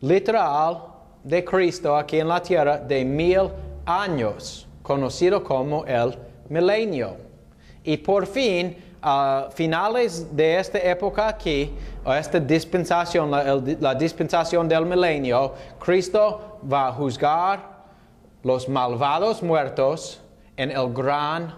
[0.00, 0.82] literal
[1.22, 3.50] de Cristo aquí en la tierra de mil
[3.84, 6.16] años, conocido como el
[6.48, 7.16] milenio.
[7.82, 11.72] Y por fin, a finales de esta época aquí,
[12.04, 17.76] o esta dispensación, la, dispensación del milenio, Cristo va a juzgar
[18.42, 20.20] los malvados muertos
[20.56, 21.54] en el gran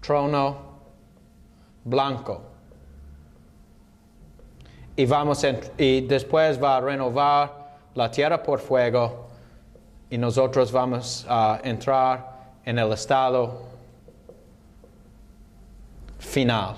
[0.00, 0.56] trono
[1.84, 2.49] blanco.
[4.96, 5.46] Y, vamos
[5.78, 7.60] y después va a renovar
[7.94, 9.28] la tierra por fuego
[10.10, 13.62] y nosotros vamos a entrar en el estado
[16.18, 16.74] final.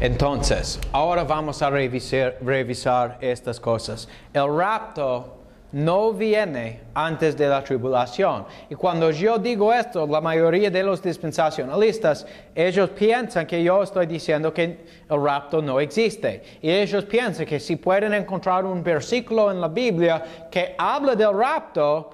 [0.00, 4.08] Entonces, ahora vamos a revisar, estas cosas.
[4.32, 5.37] El rapto
[5.72, 8.46] no viene antes de la tribulación.
[8.70, 14.06] Y cuando yo digo esto, la mayoría de los dispensacionalistas, ellos piensan que yo estoy
[14.06, 16.42] diciendo que el rapto no existe.
[16.62, 21.36] Y ellos piensan que si pueden encontrar un versículo en la Biblia que habla del
[21.36, 22.10] rapto,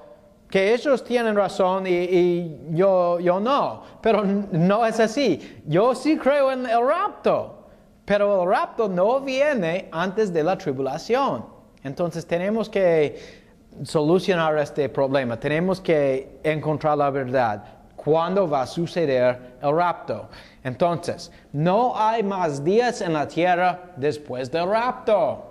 [0.51, 3.83] que ellos tienen razón y, yo, yo no.
[4.01, 5.63] Pero no es así.
[5.67, 7.67] Yo sí creo en el rapto,
[8.05, 11.47] pero el rapto no viene antes de la tribulación.
[11.83, 13.44] Entonces tenemos que
[13.83, 15.39] solucionar este problema.
[15.39, 17.65] Tenemos que encontrar la verdad.
[17.97, 20.29] ¿Cuándo va a suceder el rapto?
[20.63, 25.43] Entonces, no hay más días en la tierra después del rapto.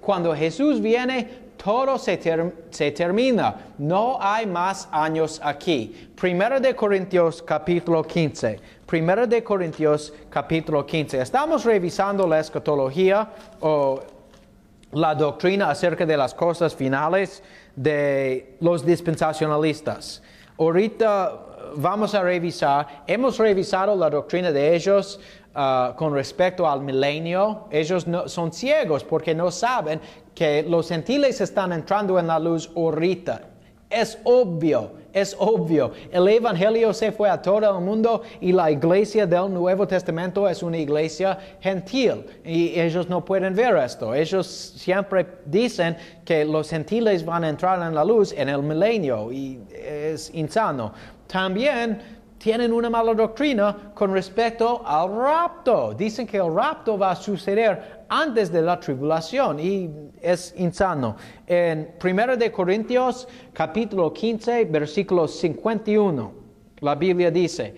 [0.00, 3.54] Cuando Jesús viene, todo se, termina.
[3.78, 6.10] No hay más años aquí.
[6.18, 8.58] Primero de Corintios capítulo 15.
[8.86, 11.20] Primero de Corintios capítulo 15.
[11.20, 13.28] Estamos revisando la escatología
[13.60, 14.00] o
[14.92, 17.42] la doctrina acerca de las cosas finales
[17.76, 20.22] de los dispensacionalistas.
[20.58, 25.20] Ahorita vamos a revisar, hemos revisado la doctrina de ellos
[25.54, 27.68] uh, con respecto al milenio.
[27.70, 30.00] Ellos no, son ciegos porque no saben
[30.34, 33.42] que los gentiles están entrando en la luz ahorita.
[33.88, 35.92] Es obvio, es obvio.
[36.10, 40.62] El Evangelio se fue a todo el mundo y la iglesia del Nuevo Testamento es
[40.62, 44.14] una iglesia gentil y ellos no pueden ver esto.
[44.14, 49.32] Ellos siempre dicen que los gentiles van a entrar en la luz en el milenio
[49.32, 50.92] y es insano.
[51.26, 55.94] También tienen una mala doctrina con respecto al rapto.
[55.94, 59.88] Dicen que el rapto va a suceder antes de la tribulación y
[60.20, 61.16] es insano.
[61.46, 66.40] En 1 de Corintios capítulo 15 versículo 51
[66.80, 67.74] la Biblia dice,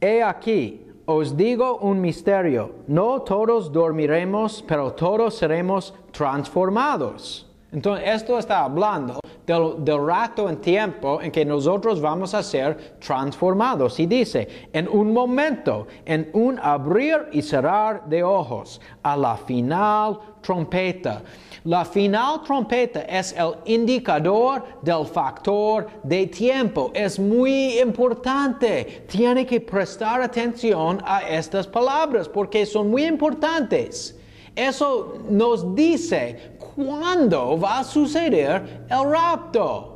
[0.00, 7.46] He aquí, os digo un misterio, no todos dormiremos, pero todos seremos transformados.
[7.72, 9.18] Entonces, esto está hablando
[9.48, 13.98] del, rato en tiempo en que nosotros vamos a ser transformados.
[13.98, 20.18] Y dice, en un momento, en un abrir y cerrar de ojos, a la final
[20.42, 21.22] trompeta.
[21.64, 26.90] La final trompeta es el indicador del factor de tiempo.
[26.94, 29.04] Es muy importante.
[29.08, 34.14] Tiene que prestar atención a estas palabras porque son muy importantes.
[34.54, 39.94] Eso nos dice cuándo va a suceder el rapto.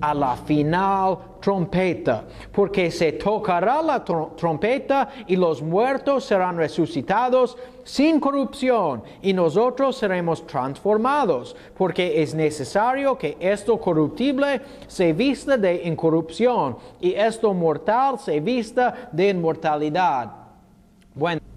[0.00, 8.20] A la final trompeta, porque se tocará la trompeta y los muertos serán resucitados sin
[8.20, 16.76] corrupción y nosotros seremos transformados, porque es necesario que esto corruptible se vista de incorrupción
[17.00, 20.32] y esto mortal se vista de inmortalidad.
[21.14, 21.53] Bueno.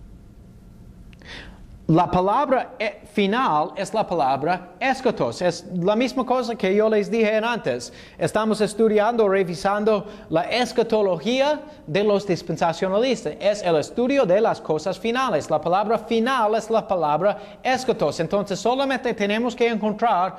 [1.88, 5.42] La palabra eh, final es la palabra escotos.
[5.42, 7.94] Es la misma cosa que yo les dije antes.
[8.18, 13.36] Estamos estudiando, revisando la escatología de los dispensacionalistas.
[13.40, 15.50] Es el estudio de las cosas finales.
[15.50, 18.20] La palabra final es la palabra escotos.
[18.20, 20.36] Entonces solamente tenemos que encontrar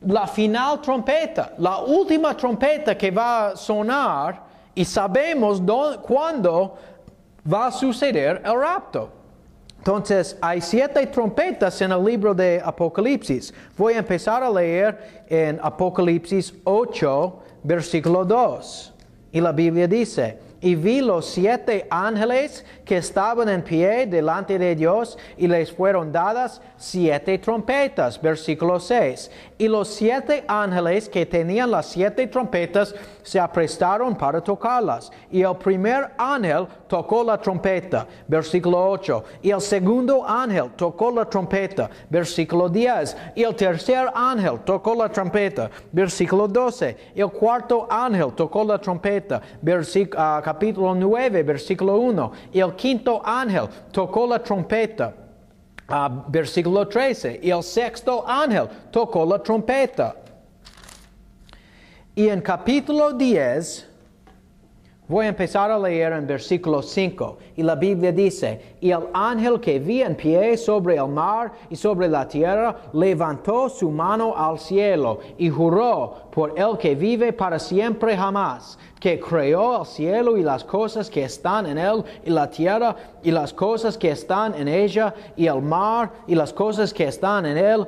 [0.00, 4.42] la final trompeta, la última trompeta que va a sonar
[4.74, 5.60] y sabemos
[6.00, 6.78] cuándo
[7.46, 9.23] va a suceder el rapto.
[9.84, 13.52] Entonces, hay siete trompetas en el libro de Apocalipsis.
[13.76, 18.94] Voy a empezar a leer en Apocalipsis 8, versículo 2.
[19.32, 24.74] Y la Biblia dice, y vi los siete ángeles que estaban en pie delante de
[24.74, 28.18] Dios y les fueron dadas siete trompetas.
[28.22, 29.30] Versículo 6.
[29.58, 35.10] Y los siete ángeles que tenían las siete trompetas se aprestaron para tocarlas.
[35.30, 38.06] Y el primer ángel tocó la trompeta.
[38.28, 39.24] Versículo 8.
[39.42, 41.90] Y el segundo ángel tocó la trompeta.
[42.08, 43.16] Versículo 10.
[43.34, 45.70] Y el tercer ángel tocó la trompeta.
[45.90, 47.12] Versículo 12.
[47.14, 49.40] Y el cuarto ángel tocó la trompeta.
[49.60, 52.32] Versículo, uh, capítulo 9, versículo 1.
[52.52, 55.14] Y el quinto ángel tocó la trompeta.
[55.88, 57.40] Uh, versículo 13.
[57.42, 60.14] Y el sexto ángel tocó la trompeta.
[62.16, 63.88] Y en capítulo 10,
[65.08, 67.38] voy a empezar a leer en versículo 5.
[67.56, 71.74] Y la Biblia dice, y el ángel que vi en pie sobre el mar y
[71.74, 77.58] sobre la tierra levantó su mano al cielo y juró por el que vive para
[77.58, 82.48] siempre jamás, que creó el cielo y las cosas que están en él y la
[82.48, 82.94] tierra
[83.24, 87.44] y las cosas que están en ella y el mar y las cosas que están
[87.44, 87.84] en él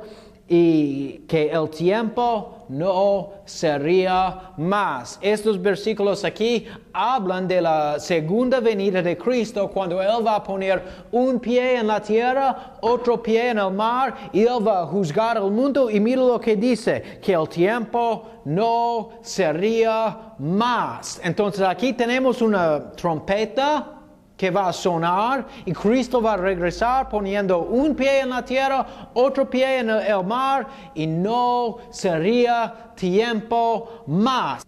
[0.49, 5.19] y que el tiempo no sería más.
[5.21, 10.81] Estos versículos aquí hablan de la segunda venida de Cristo cuando Él va a poner
[11.11, 15.37] un pie en la tierra, otro pie en el mar y Él va a juzgar
[15.37, 21.19] el mundo y mira lo que dice, que el tiempo no sería más.
[21.23, 23.96] Entonces aquí tenemos una trompeta
[24.37, 29.09] que va a sonar y Cristo va a regresar poniendo un pie en la tierra,
[29.15, 34.63] otro pie en el, mar y no sería tiempo más.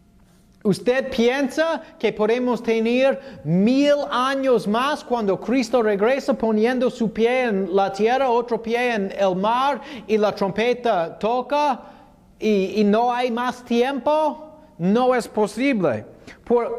[0.64, 7.74] ¿Usted piensa que podemos tener mil años más cuando Cristo regresa poniendo su pie en
[7.74, 11.80] la tierra, otro pie en el mar y la trompeta toca
[12.40, 14.48] y, y no hay más tiempo?
[14.78, 16.06] No es posible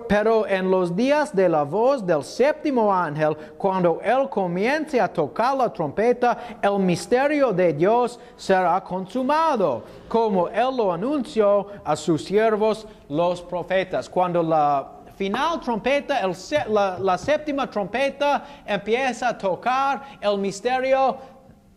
[0.08, 5.56] pero en los días de la voz del séptimo ángel, cuando él comience a tocar
[5.56, 12.86] la trompeta, el misterio de Dios será consumado, como él lo anunció a sus siervos
[13.08, 14.08] los profetas.
[14.08, 14.86] Cuando la
[15.16, 16.20] final trompeta,
[16.68, 21.16] la, la séptima trompeta empieza a tocar, el misterio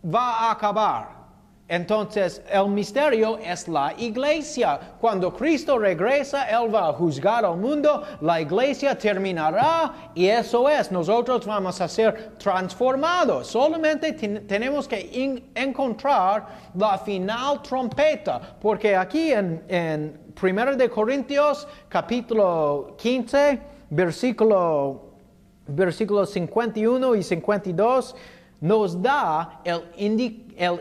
[0.04, 1.23] va a acabar.
[1.66, 4.78] Entonces, el misterio es la iglesia.
[5.00, 10.92] Cuando Cristo regresa, Él va a juzgar al mundo, la iglesia terminará y eso es,
[10.92, 13.46] nosotros vamos a ser transformados.
[13.46, 22.94] Solamente tenemos que encontrar la final trompeta, porque aquí en, en 1 de Corintios capítulo
[22.98, 23.58] 15,
[23.88, 25.14] versículo,
[25.66, 28.16] versículos 51 y 52,
[28.64, 29.82] nos da el,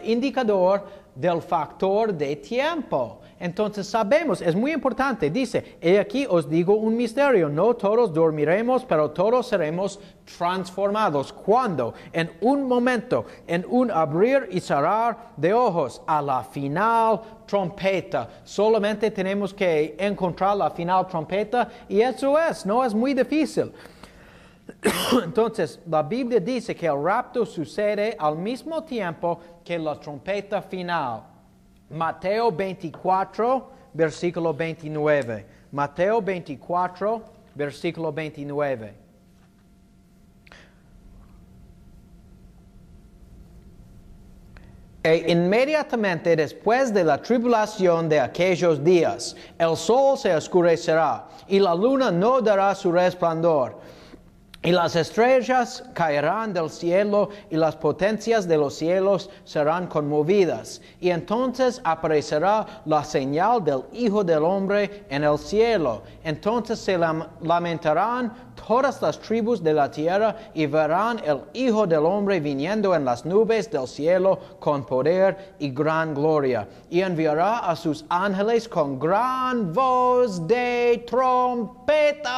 [0.05, 3.19] indicador del factor de tiempo.
[3.37, 8.85] Entonces sabemos, es muy importante, dice, he aquí os digo un misterio, no todos dormiremos,
[8.85, 9.99] pero todos seremos
[10.37, 11.33] transformados.
[11.33, 11.93] ¿Cuándo?
[12.13, 18.29] En un momento, en un abrir y cerrar de ojos, a la final trompeta.
[18.45, 23.73] Solamente tenemos que encontrar la final trompeta y eso es, no es muy difícil.
[25.23, 31.23] Entonces, la Biblia dice que el rapto sucede al mismo tiempo que la trompeta final.
[31.89, 35.45] Mateo 24, versículo 29.
[35.71, 37.23] Mateo 24,
[37.55, 39.03] versículo 29.
[45.05, 51.75] E inmediatamente después de la tribulación de aquellos días, el sol se oscurecerá y la
[51.75, 53.81] luna no dará su resplandor
[54.63, 60.81] y las estrellas caerán del cielo y las potencias de los cielos serán conmovidas.
[61.01, 66.03] Y entonces aparecerá la señal del Hijo del Hombre en el cielo.
[66.23, 72.39] Entonces se lamentarán todas las tribus de la tierra y verán el Hijo del Hombre
[72.39, 76.67] viniendo en las nubes del cielo con poder y gran gloria.
[76.89, 82.33] Y enviará a sus ángeles con gran voz de trompeta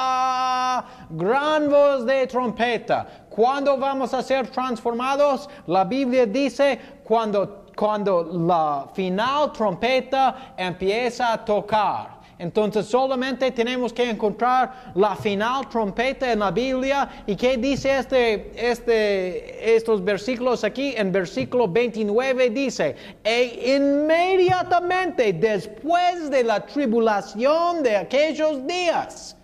[1.09, 3.07] gran voz de trompeta.
[3.30, 5.49] ¿Cuándo vamos a ser transformados?
[5.68, 12.14] La Biblia dice cuando, cuando la final trompeta empieza a tocar.
[12.38, 17.23] Entonces solamente tenemos que encontrar la final trompeta en la Biblia.
[17.25, 20.93] ¿Y qué dice este, este, estos versículos aquí?
[20.97, 29.38] En versículo 29 dice, e inmediatamente después de la tribulación de aquellos días.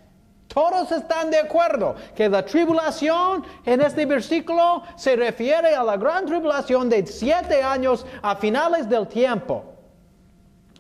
[0.53, 6.25] Todos están de acuerdo que la tribulación en este versículo se refiere a la gran
[6.25, 9.70] tribulación de siete años a finales del tiempo.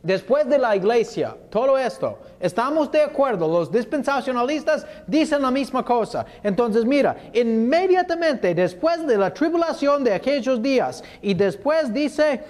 [0.03, 6.25] Después de la iglesia, todo esto, estamos de acuerdo, los dispensacionalistas dicen la misma cosa.
[6.41, 12.41] Entonces mira, inmediatamente después de la tribulación de aquellos días, y después dice,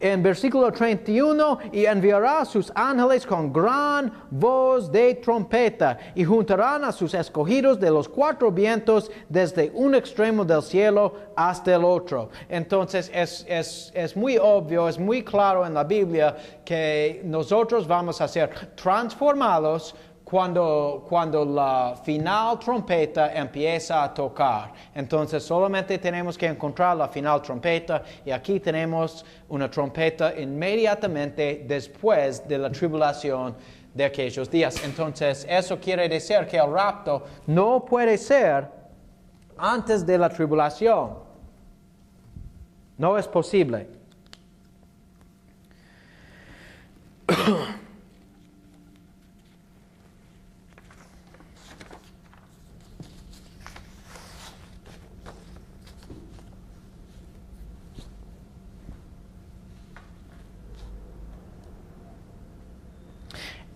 [0.00, 6.92] en versículo 31, y enviará sus ángeles con gran voz de trompeta, y juntarán a
[6.92, 12.30] sus escogidos de los cuatro vientos desde un extremo del cielo hasta el otro.
[12.48, 18.20] Entonces es, es, es muy obvio, es muy claro en la Biblia que nosotros vamos
[18.20, 19.94] a ser transformados
[20.28, 24.74] cuando, cuando la final trompeta empieza a tocar.
[24.94, 32.46] Entonces solamente tenemos que encontrar la final trompeta y aquí tenemos una trompeta inmediatamente después
[32.46, 33.56] de la tribulación
[33.94, 34.84] de aquellos días.
[34.84, 38.68] Entonces eso quiere decir que el rapto no puede ser
[39.56, 41.20] antes de la tribulación.
[42.98, 43.88] No es posible.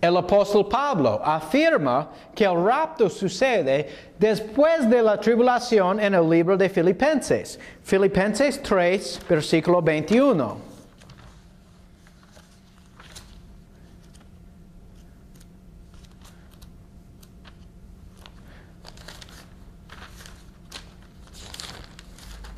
[0.03, 3.87] El apóstol Pablo afirma que el rapto sucede
[4.19, 7.57] después de la tribulación en el libro de Filipenses.
[7.81, 10.57] Filipenses 3, versículo 21.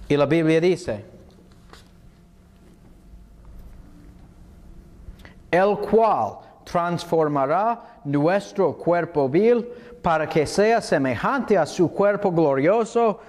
[0.09, 1.05] Y la Biblia dice,
[5.51, 6.44] el cual
[6.75, 9.65] transformará nuestro cuerpo vil
[10.01, 13.21] para que sea semejante a su cuerpo glorioso,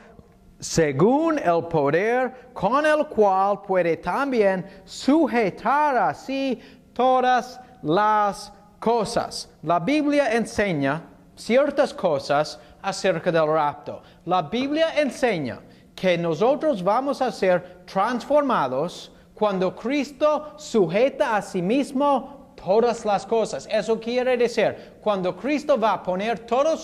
[0.58, 6.60] según el poder con el cual puede también sujetar así
[6.92, 9.48] todas las cosas.
[9.62, 11.02] La Biblia enseña
[11.36, 14.02] ciertas cosas acerca del rapto.
[14.24, 15.60] La Biblia enseña
[15.94, 22.35] que nosotros vamos a ser transformados cuando Cristo sujeta a sí mismo
[22.66, 23.68] todas las cosas.
[23.70, 26.82] Eso quiere decir, cuando Cristo va a poner todos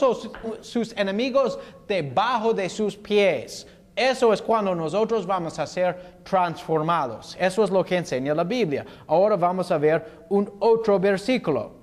[0.60, 1.58] sus, enemigos
[1.88, 3.66] debajo de sus pies,
[3.96, 7.36] eso es cuando nosotros vamos a ser transformados.
[7.38, 8.86] Eso es lo que enseña la Biblia.
[9.08, 11.82] Ahora vamos a ver un otro versículo.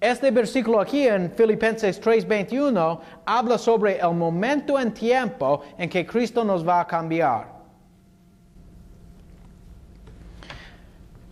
[0.00, 6.44] Este versículo aquí en Filipenses 3:21 habla sobre el momento en tiempo en que Cristo
[6.44, 7.52] nos va a cambiar.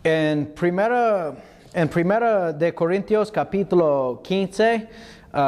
[0.04, 1.32] En primera
[1.74, 4.88] en 1 de Corintios capítulo 15,
[5.32, 5.38] uh,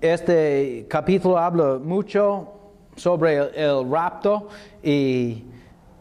[0.00, 2.48] este capítulo habla mucho
[2.96, 4.48] sobre el rapto
[4.82, 5.44] y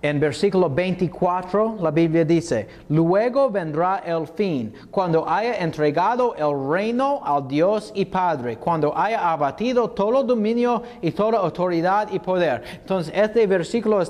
[0.04, 7.22] en versículo 24 la Biblia dice, luego vendrá el fin, cuando haya entregado el reino
[7.24, 12.64] al Dios y Padre, cuando haya abatido todo dominio y toda autoridad y poder.
[12.82, 14.02] Entonces este versículo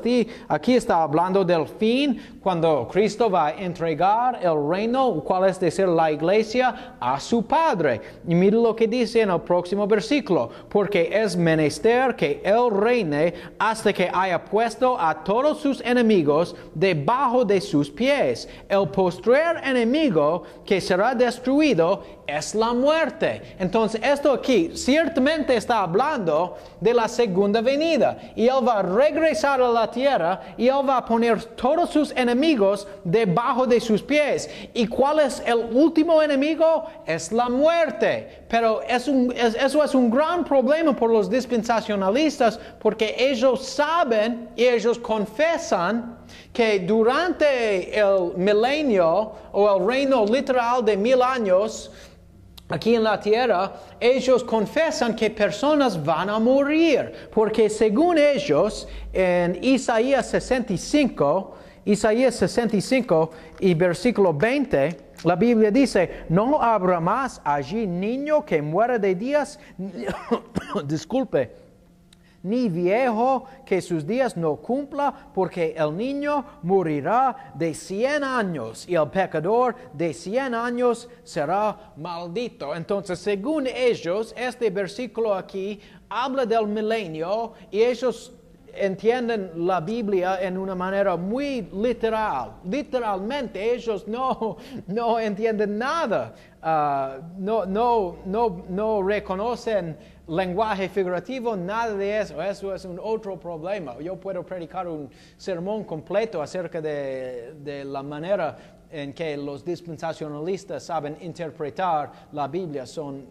[0.48, 5.88] aquí está hablando del fin, cuando Cristo va a entregar el reino, cual es decir
[5.88, 8.02] la iglesia, a su Padre.
[8.28, 13.34] Y mire lo que dice en el próximo versículo, porque es menester que Él reine
[13.60, 18.48] hasta que haya puesto a todos sus enemigos debajo de sus pies.
[18.70, 23.42] El postrer enemigo que será destruido es la muerte.
[23.60, 28.18] Entonces esto aquí ciertamente está hablando de la segunda venida.
[28.36, 32.12] Y Él va a regresar a la tierra y Él va a poner todos sus
[32.12, 34.50] enemigos debajo de sus pies.
[34.74, 36.86] ¿Y cuál es el último enemigo?
[37.06, 38.46] Es la muerte.
[38.48, 45.73] Pero eso es un gran problema por los dispensacionalistas porque ellos saben y ellos confesan
[46.52, 51.92] que durante el milenio o el reino literal de mil años,
[52.70, 59.58] aquí en la tierra, ellos confesan que personas van a morir, porque según ellos, en
[59.64, 61.56] Isaías 65,
[61.86, 68.98] Isaías 65 y versículo 20, La Biblia dice, no habrá más allí niño que muera
[68.98, 69.60] de días,
[70.86, 71.63] disculpe,
[72.44, 78.96] ni viejo que sus días no cumpla, porque el niño morirá de cien años y
[78.96, 82.76] el pecador de cien años será maldito.
[82.76, 85.80] Entonces, según ellos, este versículo aquí
[86.10, 88.34] habla del milenio y ellos
[88.76, 92.54] entienden la Biblia en una manera muy literal.
[92.66, 99.96] Literalmente ellos no, no entienden nada, ah, no, no, no, no reconocen
[100.28, 102.42] lenguaje figurativo, nada de eso.
[102.42, 104.00] Eso es un otro problema.
[104.00, 108.58] Yo puedo predicar un sermón completo acerca de, de la manera
[108.92, 112.86] en que los dispensacionalistas saben interpretar la Biblia.
[112.86, 113.26] Son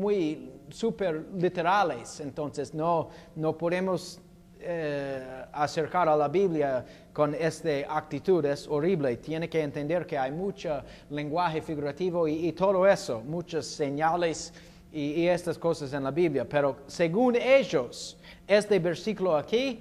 [0.00, 2.20] muy super literales.
[2.20, 4.20] Entonces no, no podemos
[4.60, 9.16] eh, acercar a la Biblia con esta actitud es horrible.
[9.18, 14.52] Tiene que entender que hay mucho lenguaje figurativo y, todo eso, muchas señales
[14.92, 16.48] y, estas cosas en la Biblia.
[16.48, 18.16] Pero según ellos,
[18.46, 19.80] este versículo aquí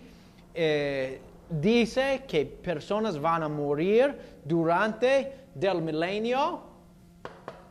[0.53, 6.61] eh, dice que personas van a morir durante del milenio.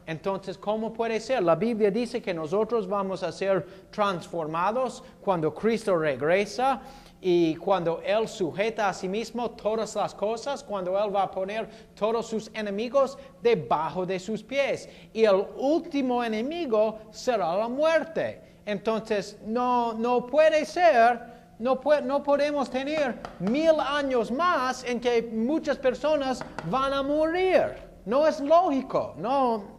[0.07, 1.43] Entonces, ¿cómo puede ser?
[1.43, 6.81] La Biblia dice que nosotros vamos a ser transformados cuando Cristo regresa
[7.21, 11.69] y cuando Él sujeta a sí mismo todas las cosas, cuando Él va a poner
[11.95, 14.89] todos sus enemigos debajo de sus pies.
[15.13, 18.43] Y el último enemigo será la muerte.
[18.67, 21.21] Entonces, no, no puede ser,
[21.59, 27.87] no, no podemos tener mil años más en que muchas personas van a morir.
[28.05, 29.76] No es lógico, no,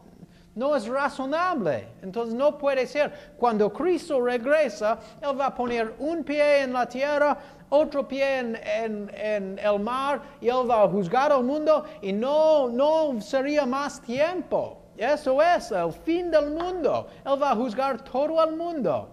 [0.57, 1.87] no es razonable.
[2.01, 3.13] Entonces no puede ser.
[3.37, 7.37] Cuando Cristo regresa, Él va a poner un pie en la tierra,
[7.69, 13.21] otro pie en, el mar, y Él va a juzgar al mundo y no, no
[13.21, 14.81] sería más tiempo.
[14.97, 17.07] Eso es el fin del mundo.
[17.23, 19.09] Él va a juzgar todo el mundo.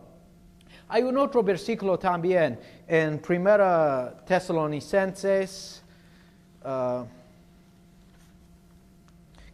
[0.88, 5.82] Hay un otro versículo también en Primera Tesalonicenses,
[6.64, 7.04] uh,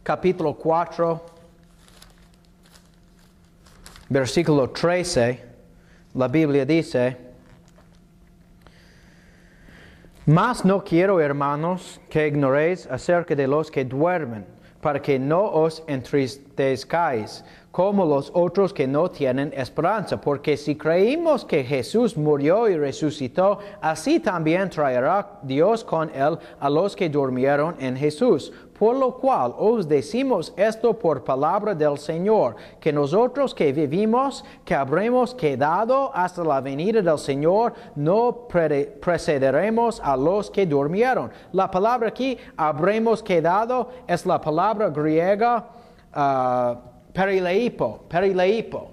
[0.03, 1.30] capítulo 4
[4.11, 5.41] versículo 13,
[6.15, 7.15] la Biblia dice,
[10.25, 14.45] Mas no quiero, hermanos, que ignoréis acerca de los que duermen,
[14.81, 21.45] para que no os entristezcáis como los otros que no tienen esperanza, porque si creímos
[21.45, 27.75] que Jesús murió y resucitó, así también traerá Dios con él a los que durmieron
[27.79, 28.51] en Jesús.
[28.77, 34.73] Por lo cual os decimos esto por palabra del Señor, que nosotros que vivimos, que
[34.73, 41.31] habremos quedado hasta la venida del Señor, no precederemos a los que durmieron.
[41.53, 45.67] La palabra aquí, habremos quedado, es la palabra griega
[46.15, 48.91] uh, perileipo, perileipo.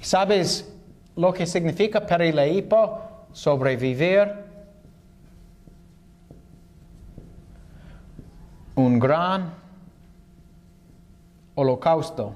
[0.00, 0.68] ¿Sabes
[1.16, 2.98] lo que significa perileipo?
[3.32, 4.28] Sobrevivir
[8.74, 9.54] un gran
[11.54, 12.34] holocausto.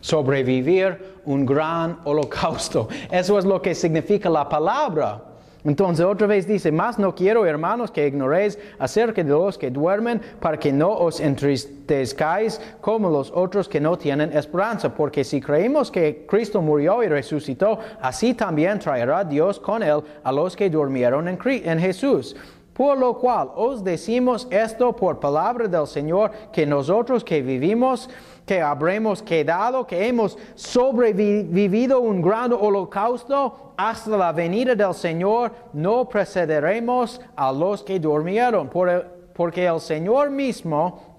[0.00, 2.88] Sobrevivir un gran holocausto.
[3.10, 5.31] Eso es lo que significa la palabra.
[5.64, 10.20] Entonces otra vez dice, más no quiero, hermanos, que ignoréis acerca de los que duermen,
[10.40, 15.90] para que no os entristezcáis como los otros que no tienen esperanza, porque si creemos
[15.90, 21.28] que Cristo murió y resucitó, así también traerá Dios con él a los que durmieron
[21.28, 22.34] en, en Jesús.
[22.72, 28.08] Por lo cual os decimos esto por palabra del Señor, que nosotros que vivimos,
[28.46, 36.08] que habremos quedado, que hemos sobrevivido un gran holocausto hasta la venida del Señor, no
[36.08, 41.11] precederemos a los que durmieron, porque el Señor mismo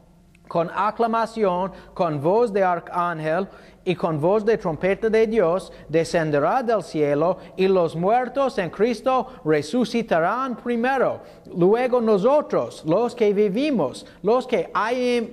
[0.47, 3.47] con aclamación, con voz de arcángel
[3.85, 9.27] y con voz de trompeta de Dios, descenderá del cielo y los muertos en Cristo
[9.43, 11.21] resucitarán primero.
[11.55, 14.71] Luego nosotros, los que vivimos, los que,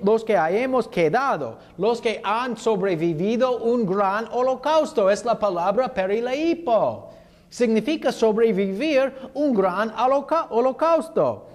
[0.02, 7.10] los que hayamos quedado, los que han sobrevivido un gran holocausto, es la palabra perileipo.
[7.48, 11.49] Significa sobrevivir un gran holocausto.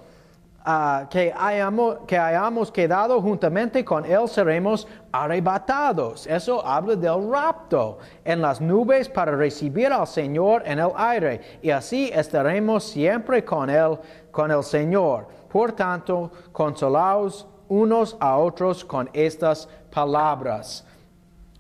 [1.11, 6.25] Que, hayamos, que hayamos quedado juntamente con Él, seremos arrebatados.
[6.25, 11.59] Eso habla del rapto en las nubes para recibir al Señor en el aire.
[11.61, 13.99] Y así estaremos siempre con Él,
[14.31, 15.27] con el Señor.
[15.51, 20.85] Por tanto, consolaos unos a otros con estas palabras.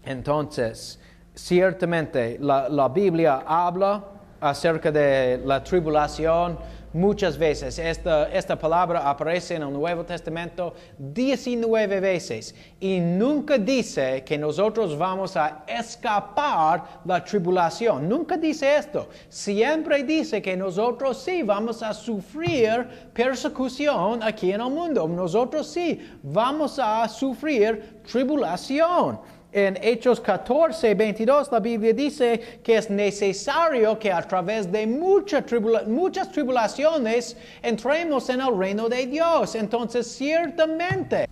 [0.03, 0.99] Entonces,
[1.33, 4.03] ciertamente la, Biblia habla
[4.39, 6.57] acerca de la tribulación
[6.95, 7.77] muchas veces.
[7.77, 14.97] Esta, esta palabra aparece en el Nuevo Testamento 19 veces y nunca dice que nosotros
[14.97, 18.07] vamos a escapar la tribulación.
[18.07, 19.09] Nunca dice esto.
[19.27, 25.05] Siempre dice que nosotros sí vamos a sufrir persecución aquí en el mundo.
[25.05, 29.19] Nosotros sí vamos a sufrir tribulación
[29.55, 35.45] en Hechos 14, 22, la Biblia dice que es necesario que a través de muchas
[35.45, 39.55] tribulaciones entremos en el reino de Dios.
[39.55, 41.29] Entonces, ciertamente,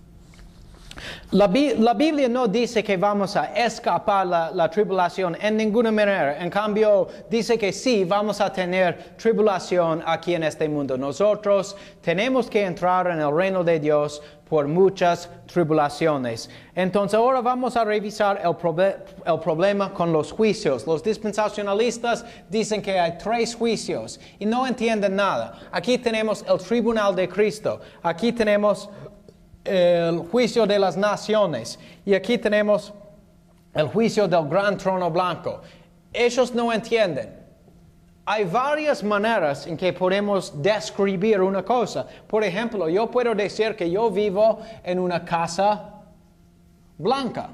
[1.32, 6.42] la, Biblia no dice que vamos a escapar la, la, tribulación en ninguna manera.
[6.42, 10.96] En cambio, dice que sí, vamos a tener tribulación aquí en este mundo.
[10.96, 16.50] Nosotros tenemos que entrar en el reino de Dios por muchas tribulaciones.
[16.74, 18.54] Entonces ahora vamos a revisar el,
[19.26, 20.86] el, problema con los juicios.
[20.86, 25.58] Los dispensacionalistas dicen que hay tres juicios y no entienden nada.
[25.72, 28.90] Aquí tenemos el tribunal de Cristo, aquí tenemos
[29.64, 32.92] el juicio de las naciones y aquí tenemos
[33.72, 35.62] el juicio del gran trono blanco.
[36.12, 37.43] Ellos no entienden.
[38.26, 42.06] Hay varias maneras en que podemos describir una cosa.
[42.26, 46.02] Por ejemplo, yo puedo decir que yo vivo en una casa
[46.96, 47.50] blanca.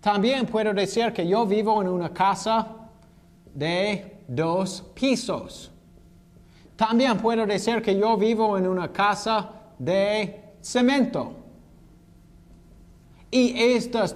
[0.00, 2.66] También puedo decir que yo vivo en una casa
[3.54, 5.70] de dos pisos.
[6.76, 9.48] También puedo decir que yo vivo en una casa
[9.78, 11.36] de cemento.
[13.30, 14.14] Y estos,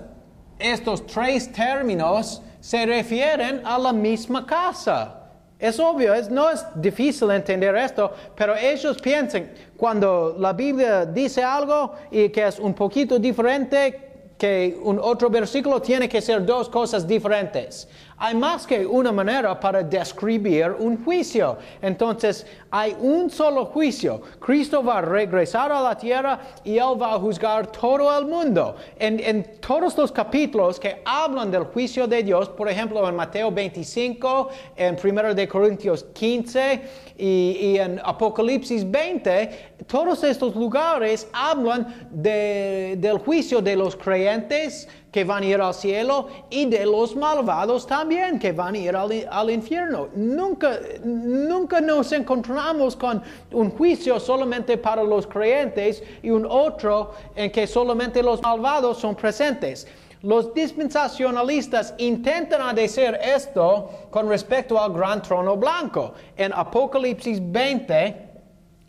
[0.58, 5.14] estos tres términos se refieren a la misma casa.
[5.58, 11.94] Es obvio, no es difícil entender esto, pero ellos piensan, cuando la Biblia dice algo
[12.10, 14.08] y que es un poquito diferente
[14.38, 17.88] que un otro versículo, tiene que ser dos cosas diferentes.
[18.20, 21.56] Hay más que una manera para describir un juicio.
[21.80, 24.20] Entonces, hay un solo juicio.
[24.40, 28.74] Cristo va a regresar a la tierra y Él va a juzgar todo el mundo.
[28.98, 34.48] En, todos los capítulos que hablan del juicio de Dios, por ejemplo, en Mateo 25,
[34.76, 36.82] en 1 de Corintios 15
[37.18, 45.42] y, en Apocalipsis 20, todos estos lugares hablan del juicio de los creyentes que van
[45.42, 50.08] a ir al cielo y de los malvados también que van a ir al, infierno.
[50.14, 57.50] Nunca, nunca nos encontramos con un juicio solamente para los creyentes y un otro en
[57.50, 59.88] que solamente los malvados son presentes.
[60.22, 66.14] Los dispensacionalistas intentan decir esto con respecto al gran trono blanco.
[66.36, 68.28] En Apocalipsis 20,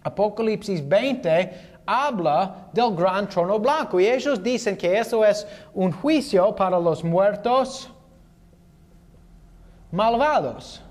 [0.03, 6.55] Apocalipsis 20, habla del gran trono blanco y ellos dicen que eso es un juicio
[6.55, 7.89] para los muertos
[9.91, 10.81] malvados.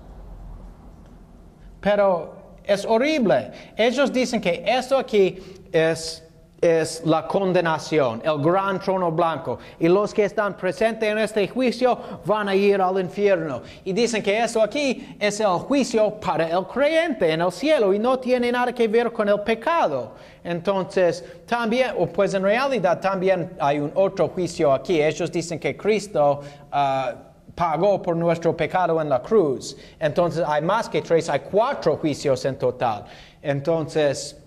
[1.81, 2.33] Pero
[2.63, 3.51] es horrible.
[3.75, 5.41] Ellos dicen que esto aquí
[5.71, 6.23] es
[6.61, 9.59] es la condenación, el gran trono blanco.
[9.79, 13.61] Y los que están presentes en este juicio van a ir al infierno.
[13.85, 17.99] Y dicen que eso aquí es el juicio para el creyente en el cielo y
[17.99, 20.13] no tiene nada que ver con el pecado.
[20.43, 25.01] Entonces, también, pues en realidad también hay un otro juicio aquí.
[25.01, 26.41] Ellos dicen que Cristo...
[26.71, 27.13] Ah,
[27.59, 29.75] pagó por nuestro pecado en la cruz.
[29.99, 33.03] Entonces hay más que tres, hay cuatro juicios en total.
[33.41, 34.38] Entonces,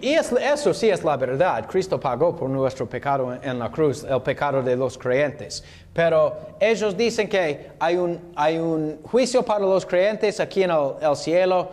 [0.00, 1.66] y eso sí es la verdad.
[1.66, 5.64] Cristo pagó por nuestro pecado en la cruz, el pecado de los creyentes.
[5.92, 11.16] Pero ellos dicen que hay un, hay un juicio para los creyentes aquí en el,
[11.16, 11.70] cielo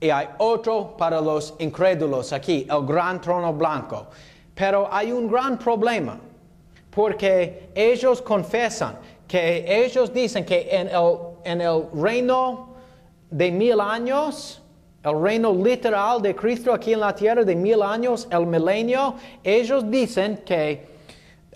[0.00, 4.06] y hay otro para los incrédulos aquí, el gran trono blanco.
[4.54, 6.18] Pero hay un gran problema,
[6.90, 8.98] porque ellos confesan
[9.28, 12.74] que ellos dicen que en el, en el reino
[13.30, 14.62] de mil años,
[15.06, 19.14] el reino literal de Cristo aquí en la tierra de mil años, el milenio,
[19.44, 20.84] ellos dicen que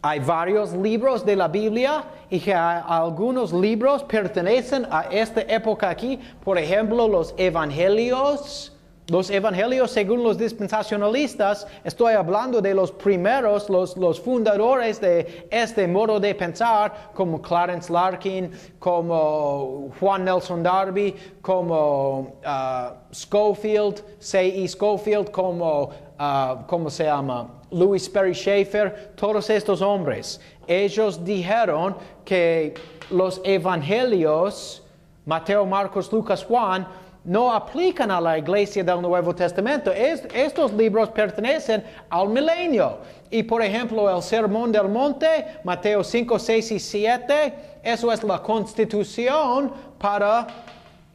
[0.00, 6.20] hay varios libros de la Biblia y que algunos libros pertenecen a esta época aquí,
[6.44, 8.72] por ejemplo los evangelios,
[9.10, 16.20] los evangelios, según los dispensacionalistas, estoy hablando de los primeros, los, fundadores de este modo
[16.20, 24.68] de pensar, como Clarence Larkin, como Juan Nelson Darby, como uh, Schofield, C.E.
[24.68, 27.48] Schofield, como, uh, ¿cómo se llama?
[27.72, 30.40] Louis Perry Schaeffer, todos estos hombres.
[30.68, 32.74] Ellos dijeron que
[33.10, 34.84] los evangelios,
[35.26, 36.86] Mateo, Marcos, Lucas, Juan,
[37.24, 39.92] no aplican a la iglesia del Nuevo Testamento.
[39.92, 42.98] estos libros pertenecen al milenio.
[43.30, 48.42] Y por ejemplo, el Sermón del Monte, Mateo 5, 6 y 7, eso es la
[48.42, 50.46] constitución para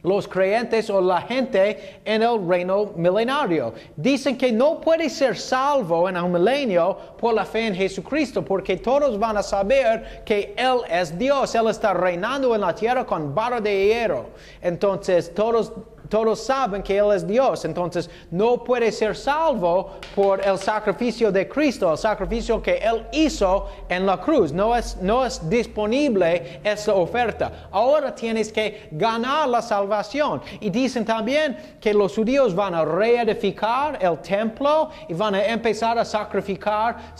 [0.06, 3.74] los creyentes o la gente en el reino milenario.
[3.96, 8.76] Dicen que no puede ser salvo en el milenio por la fe en Jesucristo, porque
[8.76, 13.34] todos van a saber que Él es Dios, Él está reinando en la tierra con
[13.34, 14.26] barra de hierro.
[14.62, 15.72] Entonces todos
[16.08, 21.48] todos saben que Él es Dios, entonces no puede ser salvo por el sacrificio de
[21.48, 24.52] Cristo, el sacrificio que Él hizo en la cruz.
[24.52, 27.68] No es, no es disponible esa oferta.
[27.70, 30.40] Ahora tienes que ganar la salvación.
[30.60, 35.98] Y dicen también que los judíos van a reedificar el templo y van a empezar
[35.98, 37.12] a sacrificar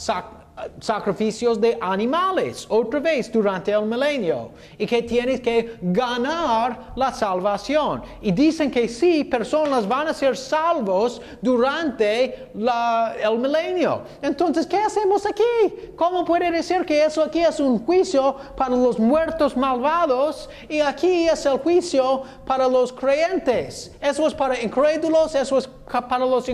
[0.81, 8.03] sacrificios de animales otra vez durante el milenio y que tienes que ganar la salvación.
[8.23, 14.03] Y dicen que sí, personas van a ser salvos durante el milenio.
[14.23, 15.93] Entonces, ¿qué hacemos aquí?
[15.95, 21.29] ¿Cómo puede decir que eso aquí es un juicio para los muertos malvados y aquí
[21.29, 23.93] es el juicio para los creyentes?
[24.01, 26.47] Eso es para incrédulos, eso es para los,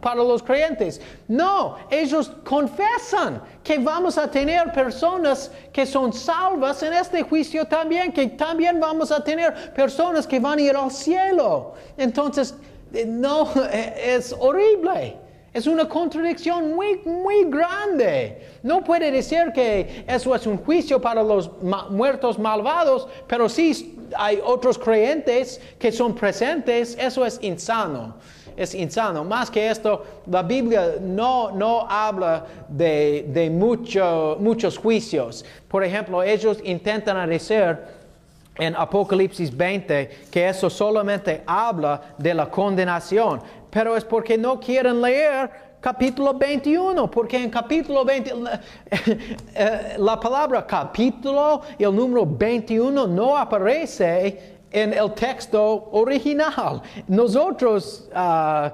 [0.00, 1.00] para los creyentes.
[1.28, 8.12] No, ellos confesan que vamos a tener personas que son salvas en este juicio también,
[8.12, 11.74] que también vamos a tener personas que van a ir al cielo.
[11.96, 12.54] Entonces,
[12.92, 15.16] eh, no, eh, es horrible.
[15.54, 18.48] Es una contradicción muy, muy grande.
[18.62, 21.50] No puede decir que eso es un juicio para los
[21.90, 26.96] muertos malvados, pero sí hay otros creyentes que son presentes.
[26.98, 28.14] Eso es insano
[28.56, 29.24] es insano.
[29.24, 35.44] Más que esto, la Biblia no, no habla de, de muchos juicios.
[35.68, 37.78] Por ejemplo, ellos intentan decir
[38.56, 45.00] en Apocalipsis 20 que eso solamente habla de la condenación, pero es porque no quieren
[45.00, 45.50] leer
[45.82, 48.32] capítulo 21, porque en capítulo 20,
[49.54, 56.82] eh, la palabra capítulo y el número 21 no aparece en el texto original.
[57.08, 58.68] Nosotros uh,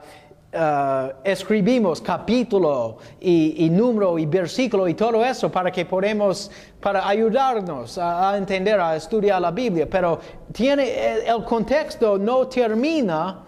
[0.57, 6.51] uh, escribimos capítulo y, número y versículo y todo eso para que podamos,
[6.81, 10.21] para ayudarnos a, entender, a estudiar la Biblia, pero
[10.53, 13.45] tiene, el contexto no termina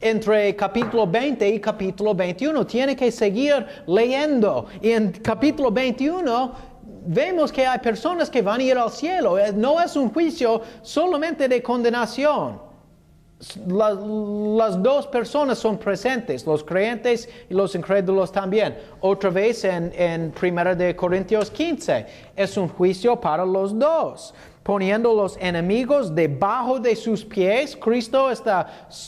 [0.00, 2.66] entre capítulo 20 y capítulo 21.
[2.66, 4.66] Tiene que seguir leyendo.
[4.82, 6.75] Y en capítulo 21
[7.06, 9.38] vemos que hay personas que van a ir al cielo.
[9.38, 12.64] Eh, no es un juicio solamente de condenación.
[13.66, 18.78] las dos personas son presentes, los creyentes y los incrédulos también.
[19.00, 24.34] Otra vez en, en 1 de Corintios 15, es un juicio para los dos
[24.66, 27.76] poniendo los enemigos debajo de sus pies.
[27.76, 28.66] Cristo está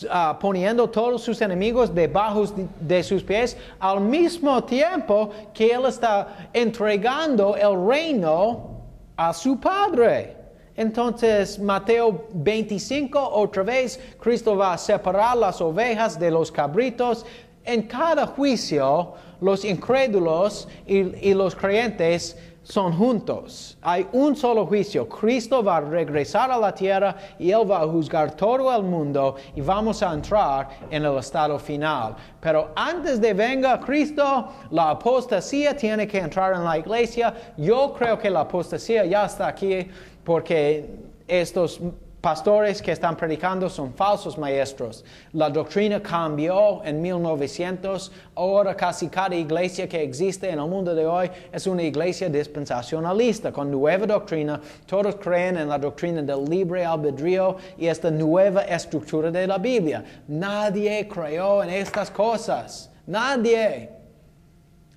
[0.08, 2.44] ah, poniendo todos sus enemigos debajo
[2.78, 8.70] de, sus pies al mismo tiempo que Él está entregando el reino
[9.16, 10.36] a su Padre.
[10.76, 17.26] Entonces, Mateo 25, otra vez, Cristo va a separar las ovejas de los cabritos.
[17.64, 22.36] En cada juicio, los incrédulos y los creyentes
[22.68, 23.78] son juntos.
[23.80, 25.08] Hay un solo juicio.
[25.08, 29.36] Cristo va a regresar a la tierra y Él va a juzgar todo el mundo
[29.56, 32.14] y vamos a entrar en el estado final.
[32.40, 37.34] Pero antes de venga Cristo, la apostasía tiene que entrar en la iglesia.
[37.56, 39.88] Yo creo que la apostasía ya está aquí
[40.22, 40.90] porque
[41.26, 41.80] estos
[42.28, 45.02] pastores que están predicando son falsos maestros.
[45.32, 48.12] La doctrina cambió en 1900.
[48.34, 53.50] Ahora casi cada iglesia que existe en el mundo de hoy es una iglesia dispensacionalista
[53.50, 54.60] con nueva doctrina.
[54.84, 60.04] Todos creen en la doctrina del libre albedrío y esta nueva estructura de la Biblia.
[60.26, 62.90] Nadie creyó en estas cosas.
[63.06, 63.97] Nadie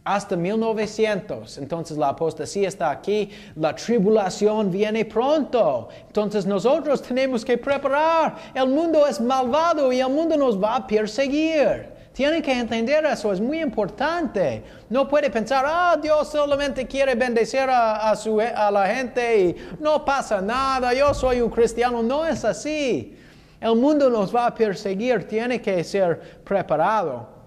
[0.03, 1.57] hasta 1900.
[1.57, 5.89] Entonces la apostasía está aquí, la tribulación viene pronto.
[6.07, 8.35] Entonces nosotros tenemos que preparar.
[8.53, 12.01] El mundo es malvado y el mundo nos va a perseguir.
[12.13, 14.63] Tienen que entender eso, es muy importante.
[14.89, 20.41] No puede pensar, ah, Dios solamente quiere bendecir a, a la gente y no pasa
[20.41, 22.03] nada, yo soy un cristiano.
[22.03, 23.17] No es así.
[23.61, 27.40] El mundo nos va a perseguir, tiene que ser preparado.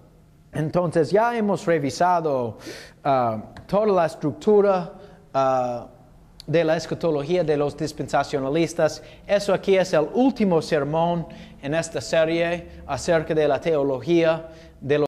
[0.55, 2.57] Entonces ya hemos revisado
[3.03, 4.93] uh, toda la estructura
[5.33, 5.95] uh,
[6.47, 9.03] de la escatología de los dispensacionalistas.
[9.27, 11.27] Eso aquí es el último sermón
[11.61, 14.47] en esta serie acerca de la teología
[14.79, 15.03] de los